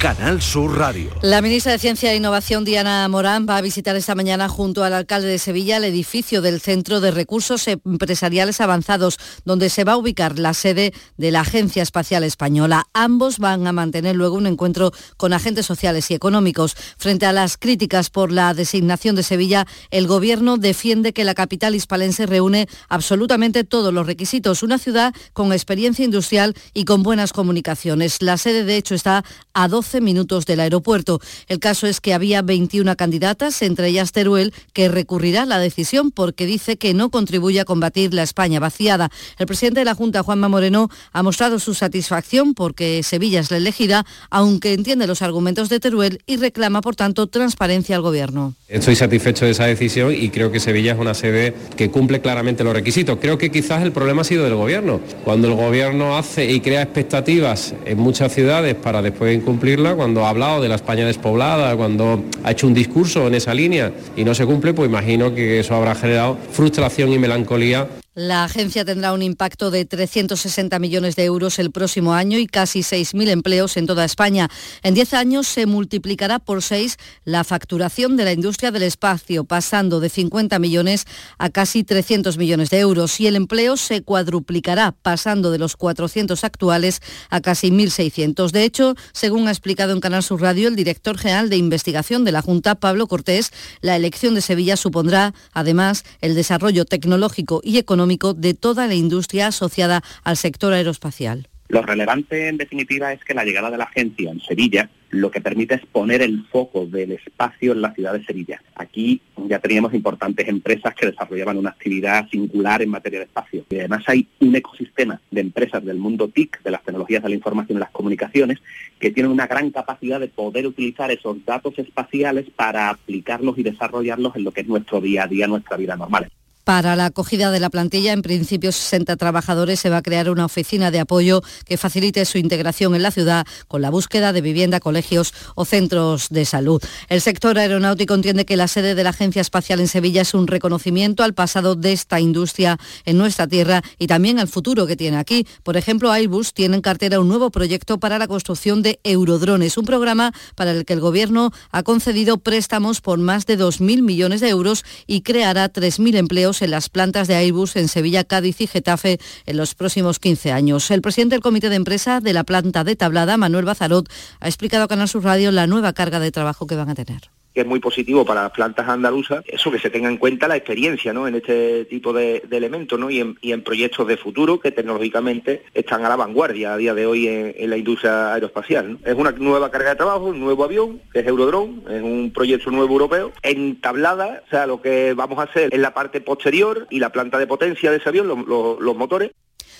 [0.00, 1.10] Canal Sur Radio.
[1.20, 4.94] La ministra de Ciencia e Innovación, Diana Morán, va a visitar esta mañana junto al
[4.94, 9.96] alcalde de Sevilla el edificio del Centro de Recursos Empresariales Avanzados, donde se va a
[9.98, 12.86] ubicar la sede de la Agencia Espacial Española.
[12.94, 16.76] Ambos van a mantener luego un encuentro con agentes sociales y económicos.
[16.96, 21.74] Frente a las críticas por la designación de Sevilla, el Gobierno defiende que la capital
[21.74, 24.62] hispalense reúne absolutamente todos los requisitos.
[24.62, 28.22] Una ciudad con experiencia industrial y con buenas comunicaciones.
[28.22, 31.20] La sede, de hecho, está a 12 minutos del aeropuerto.
[31.48, 36.46] El caso es que había 21 candidatas, entre ellas Teruel, que recurrirá la decisión porque
[36.46, 39.10] dice que no contribuye a combatir la España vaciada.
[39.38, 43.56] El presidente de la Junta, Juanma Moreno, ha mostrado su satisfacción porque Sevilla es la
[43.56, 48.54] elegida, aunque entiende los argumentos de Teruel y reclama, por tanto, transparencia al Gobierno.
[48.68, 52.62] Estoy satisfecho de esa decisión y creo que Sevilla es una sede que cumple claramente
[52.62, 53.18] los requisitos.
[53.20, 55.00] Creo que quizás el problema ha sido del Gobierno.
[55.24, 60.30] Cuando el Gobierno hace y crea expectativas en muchas ciudades para después incumplir cuando ha
[60.30, 64.34] hablado de la España despoblada, cuando ha hecho un discurso en esa línea y no
[64.34, 69.22] se cumple, pues imagino que eso habrá generado frustración y melancolía la agencia tendrá un
[69.22, 74.04] impacto de 360 millones de euros el próximo año y casi 6.000 empleos en toda
[74.04, 74.50] España.
[74.82, 80.00] En 10 años se multiplicará por 6 la facturación de la industria del espacio, pasando
[80.00, 81.06] de 50 millones
[81.38, 83.20] a casi 300 millones de euros.
[83.20, 88.50] Y el empleo se cuadruplicará, pasando de los 400 actuales a casi 1.600.
[88.50, 92.32] De hecho, según ha explicado en Canal Sur Radio el director general de investigación de
[92.32, 93.52] la Junta, Pablo Cortés,
[93.82, 99.48] la elección de Sevilla supondrá, además, el desarrollo tecnológico y económico de toda la industria
[99.48, 101.48] asociada al sector aeroespacial.
[101.68, 105.40] Lo relevante, en definitiva, es que la llegada de la agencia en Sevilla lo que
[105.40, 108.62] permite es poner el foco del espacio en la ciudad de Sevilla.
[108.74, 113.64] Aquí ya teníamos importantes empresas que desarrollaban una actividad singular en materia de espacio.
[113.70, 117.34] Y además hay un ecosistema de empresas del mundo TIC, de las tecnologías de la
[117.34, 118.58] información y las comunicaciones,
[118.98, 124.36] que tienen una gran capacidad de poder utilizar esos datos espaciales para aplicarlos y desarrollarlos
[124.36, 126.30] en lo que es nuestro día a día, nuestra vida normal.
[126.70, 130.44] Para la acogida de la plantilla, en principio 60 trabajadores, se va a crear una
[130.44, 134.78] oficina de apoyo que facilite su integración en la ciudad con la búsqueda de vivienda,
[134.78, 136.80] colegios o centros de salud.
[137.08, 140.46] El sector aeronáutico entiende que la sede de la Agencia Espacial en Sevilla es un
[140.46, 145.16] reconocimiento al pasado de esta industria en nuestra tierra y también al futuro que tiene
[145.16, 145.48] aquí.
[145.64, 149.86] Por ejemplo, Airbus tiene en cartera un nuevo proyecto para la construcción de eurodrones, un
[149.86, 154.50] programa para el que el Gobierno ha concedido préstamos por más de 2.000 millones de
[154.50, 159.18] euros y creará 3.000 empleos en las plantas de Airbus en Sevilla, Cádiz y Getafe
[159.46, 160.90] en los próximos 15 años.
[160.90, 164.08] El presidente del comité de empresa de la planta de Tablada, Manuel Bazarot,
[164.40, 167.39] ha explicado a Canal Sur Radio la nueva carga de trabajo que van a tener
[167.54, 170.56] que es muy positivo para las plantas andaluzas, eso que se tenga en cuenta la
[170.56, 171.26] experiencia ¿no?
[171.26, 173.10] en este tipo de, elementos ¿no?
[173.10, 177.28] y, en, proyectos de futuro que tecnológicamente están a la vanguardia a día de hoy
[177.28, 178.98] en, la industria aeroespacial.
[179.04, 182.70] Es una nueva carga de trabajo, un nuevo avión, que es Eurodrone, es un proyecto
[182.70, 186.98] nuevo europeo, entablada, o sea, lo que vamos a hacer en la parte posterior y
[186.98, 189.30] la planta de potencia de ese avión, los motores.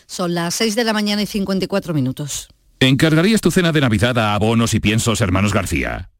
[0.06, 2.48] Son las 6 de la mañana y 54 minutos.
[2.80, 6.10] ¿Encargarías tu cena de Navidad a abonos y piensos hermanos García?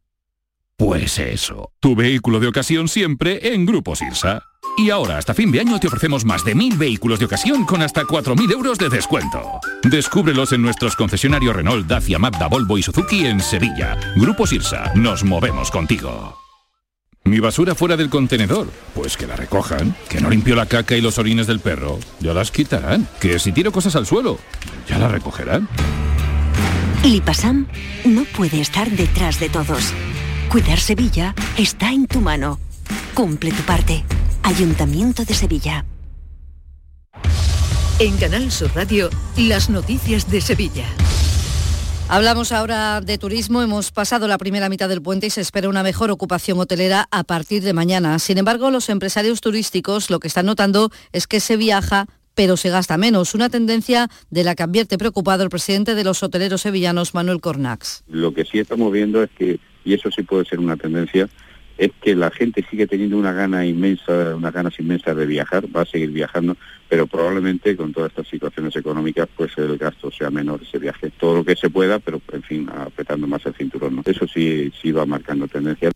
[0.81, 4.45] Pues eso, tu vehículo de ocasión siempre en Grupo Sirsa.
[4.79, 7.83] Y ahora, hasta fin de año, te ofrecemos más de mil vehículos de ocasión con
[7.83, 9.61] hasta 4.000 euros de descuento.
[9.83, 13.99] Descúbrelos en nuestros concesionarios Renault, Dacia, Mazda, Volvo y Suzuki en Sevilla.
[14.17, 16.39] Grupo Sirsa, nos movemos contigo.
[17.25, 18.67] Mi basura fuera del contenedor.
[18.95, 19.95] Pues que la recojan.
[20.09, 21.99] Que no limpió la caca y los orines del perro.
[22.21, 23.07] Ya las quitarán.
[23.21, 24.39] Que si tiro cosas al suelo,
[24.89, 25.69] ya la recogerán.
[27.05, 27.67] Lipasam
[28.07, 29.93] no puede estar detrás de todos.
[30.51, 32.59] Cuidar Sevilla está en tu mano.
[33.15, 34.03] Cumple tu parte.
[34.43, 35.85] Ayuntamiento de Sevilla.
[38.01, 40.87] En Canal Sur Radio, las noticias de Sevilla.
[42.09, 43.63] Hablamos ahora de turismo.
[43.63, 47.23] Hemos pasado la primera mitad del puente y se espera una mejor ocupación hotelera a
[47.23, 48.19] partir de mañana.
[48.19, 52.71] Sin embargo, los empresarios turísticos lo que están notando es que se viaja pero se
[52.71, 53.35] gasta menos.
[53.35, 58.03] Una tendencia de la que advierte preocupado el presidente de los hoteleros sevillanos, Manuel Cornax.
[58.09, 61.29] Lo que sí estamos viendo es que y eso sí puede ser una tendencia,
[61.81, 65.81] es que la gente sigue teniendo una gana inmensa, unas ganas inmensas de viajar, va
[65.81, 66.55] a seguir viajando,
[66.91, 71.11] pero probablemente con todas estas situaciones económicas pues el gasto sea menor ese viaje.
[71.19, 74.03] Todo lo que se pueda, pero en fin, apretando más el cinturón.
[74.05, 75.91] Eso sí, sí va marcando tendencia.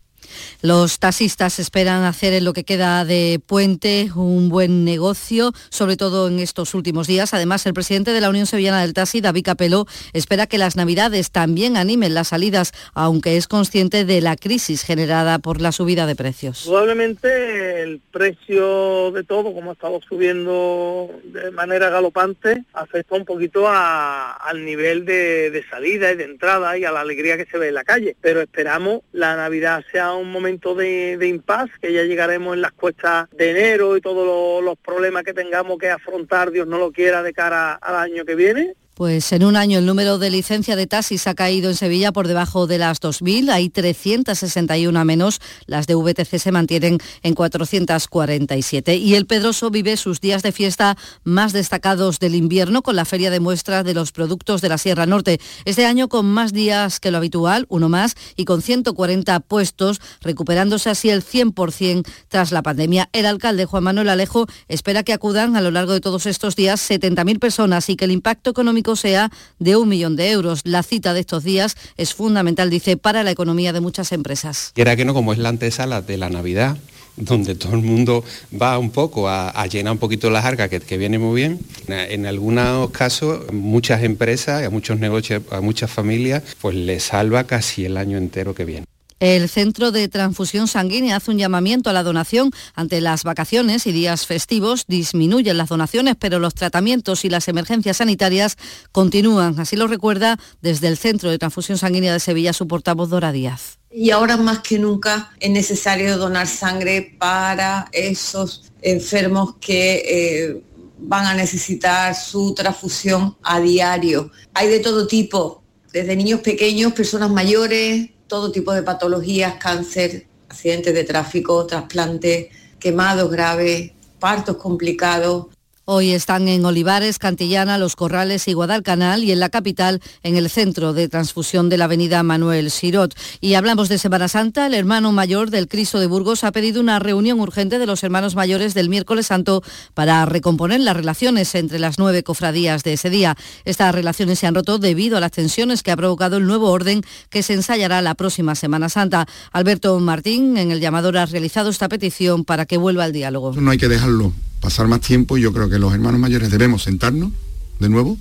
[0.61, 6.27] Los taxistas esperan hacer en lo que queda de puente un buen negocio, sobre todo
[6.27, 7.33] en estos últimos días.
[7.33, 11.31] Además, el presidente de la Unión Sevillana del Taxi, David Capeló, espera que las navidades
[11.31, 16.15] también animen las salidas, aunque es consciente de la crisis generada por la subida de
[16.15, 16.63] precios.
[16.65, 23.67] Probablemente el precio de todo, como ha estado subiendo de manera galopante, afecta un poquito
[23.69, 27.69] al nivel de, de salida y de entrada y a la alegría que se ve
[27.69, 28.15] en la calle.
[28.21, 32.71] Pero esperamos la Navidad sea un momento de, de impas, que ya llegaremos en las
[32.71, 37.23] cuestas de enero y todos los problemas que tengamos que afrontar, Dios no lo quiera,
[37.23, 40.87] de cara al año que viene pues en un año el número de licencia de
[40.87, 45.85] taxis ha caído en Sevilla por debajo de las 2.000, hay 361 a menos, las
[45.85, 48.95] de VTC se mantienen en 447.
[48.95, 53.29] Y el Pedroso vive sus días de fiesta más destacados del invierno con la feria
[53.31, 55.41] de muestras de los productos de la Sierra Norte.
[55.65, 60.89] Este año con más días que lo habitual, uno más, y con 140 puestos, recuperándose
[60.89, 63.09] así el 100% tras la pandemia.
[63.11, 66.89] El alcalde Juan Manuel Alejo espera que acudan a lo largo de todos estos días
[66.89, 70.61] 70.000 personas y que el impacto económico sea de un millón de euros.
[70.63, 74.71] La cita de estos días es fundamental, dice, para la economía de muchas empresas.
[74.75, 76.77] Quiera que no, como es la antesala de la Navidad,
[77.17, 78.23] donde todo el mundo
[78.61, 81.59] va un poco a, llenar un poquito las arcas, que, que, viene muy bien.
[81.87, 87.85] En algunos casos, muchas empresas, a muchos negocios, a muchas familias, pues les salva casi
[87.85, 88.85] el año entero que viene.
[89.21, 93.93] El Centro de Transfusión Sanguínea hace un llamamiento a la donación ante las vacaciones y
[93.93, 94.85] días festivos.
[94.87, 98.57] Disminuyen las donaciones, pero los tratamientos y las emergencias sanitarias
[98.91, 99.57] continúan.
[99.57, 103.79] Así lo recuerda desde el Centro de Transfusión Sanguínea de Sevilla su portavoz Dora Díaz.
[103.89, 110.03] Y ahora más que nunca es necesario donar sangre para esos enfermos que...
[110.07, 110.61] Eh,
[110.97, 114.31] van a necesitar su transfusión a diario.
[114.53, 115.61] Hay de todo tipo,
[115.91, 122.47] desde niños pequeños, personas mayores, todo tipo de patologías, cáncer, accidentes de tráfico, trasplantes,
[122.79, 125.47] quemados graves, partos complicados,
[125.87, 130.49] Hoy están en Olivares, Cantillana, Los Corrales y Guadalcanal y en la capital en el
[130.49, 133.13] centro de transfusión de la avenida Manuel Sirot.
[133.39, 134.65] Y hablamos de Semana Santa.
[134.65, 138.33] El hermano mayor del Cristo de Burgos ha pedido una reunión urgente de los hermanos
[138.33, 139.61] mayores del miércoles santo
[139.93, 143.37] para recomponer las relaciones entre las nueve cofradías de ese día.
[143.63, 147.03] Estas relaciones se han roto debido a las tensiones que ha provocado el nuevo orden
[147.29, 149.27] que se ensayará la próxima Semana Santa.
[149.51, 153.53] Alberto Martín en el llamador ha realizado esta petición para que vuelva al diálogo.
[153.53, 154.33] No hay que dejarlo
[154.65, 157.31] pasar más tiempo y yo creo que los hermanos mayores debemos sentarnos
[157.79, 158.17] de nuevo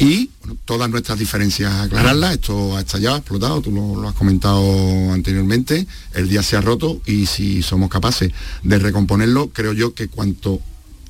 [0.00, 0.30] y
[0.64, 2.32] todas nuestras diferencias aclararlas.
[2.34, 7.00] Esto ha estallado, explotado, tú lo, lo, has comentado anteriormente, el día se ha roto
[7.06, 8.32] y si somos capaces
[8.64, 10.60] de recomponerlo, creo yo que cuanto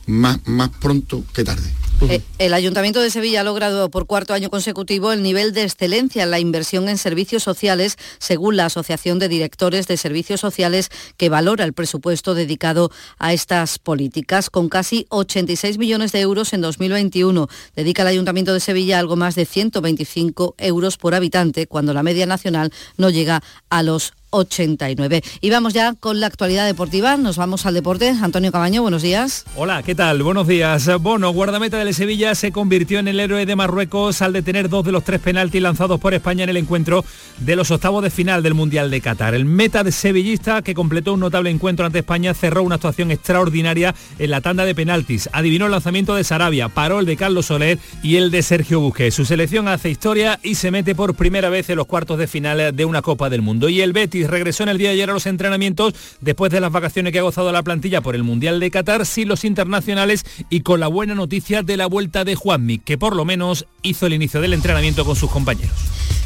[0.06, 1.79] más, más pronto que tarde.
[2.08, 6.22] Eh, el Ayuntamiento de Sevilla ha logrado por cuarto año consecutivo el nivel de excelencia
[6.22, 10.88] en la inversión en servicios sociales, según la Asociación de Directores de Servicios Sociales,
[11.18, 14.48] que valora el presupuesto dedicado a estas políticas.
[14.48, 19.34] Con casi 86 millones de euros en 2021, dedica el Ayuntamiento de Sevilla algo más
[19.34, 25.22] de 125 euros por habitante, cuando la media nacional no llega a los 89.
[25.40, 27.16] Y vamos ya con la actualidad deportiva.
[27.16, 28.08] Nos vamos al deporte.
[28.08, 29.44] Antonio Cabaño, buenos días.
[29.56, 30.22] Hola, ¿qué tal?
[30.22, 30.88] Buenos días.
[31.00, 34.92] Bono, guardameta del Sevilla, se convirtió en el héroe de Marruecos al detener dos de
[34.92, 37.04] los tres penaltis lanzados por España en el encuentro
[37.38, 39.34] de los octavos de final del Mundial de Qatar.
[39.34, 43.94] El meta de sevillista, que completó un notable encuentro ante España, cerró una actuación extraordinaria
[44.18, 45.28] en la tanda de penaltis.
[45.32, 49.14] Adivinó el lanzamiento de Sarabia, paró el de Carlos Soler y el de Sergio Busquets.
[49.14, 52.74] Su selección hace historia y se mete por primera vez en los cuartos de final
[52.74, 53.68] de una Copa del Mundo.
[53.68, 56.70] Y el Betis regresó en el día de ayer a los entrenamientos después de las
[56.70, 60.60] vacaciones que ha gozado la plantilla por el Mundial de Qatar, sin los internacionales y
[60.60, 64.12] con la buena noticia de la vuelta de Juanmi, que por lo menos hizo el
[64.12, 65.74] inicio del entrenamiento con sus compañeros.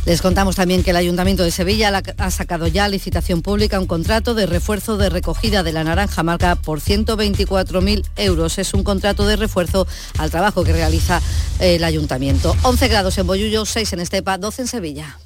[0.06, 3.86] Les contamos también que el Ayuntamiento de Sevilla ha sacado ya a licitación pública un
[3.86, 8.58] contrato de refuerzo de recogida de la naranja marca por 124.000 euros.
[8.58, 9.86] Es un contrato de refuerzo
[10.18, 11.22] al trabajo que realiza
[11.58, 12.54] el Ayuntamiento.
[12.62, 15.18] 11 grados en Boyullo, 6 en Estepa, 12 en Sevilla.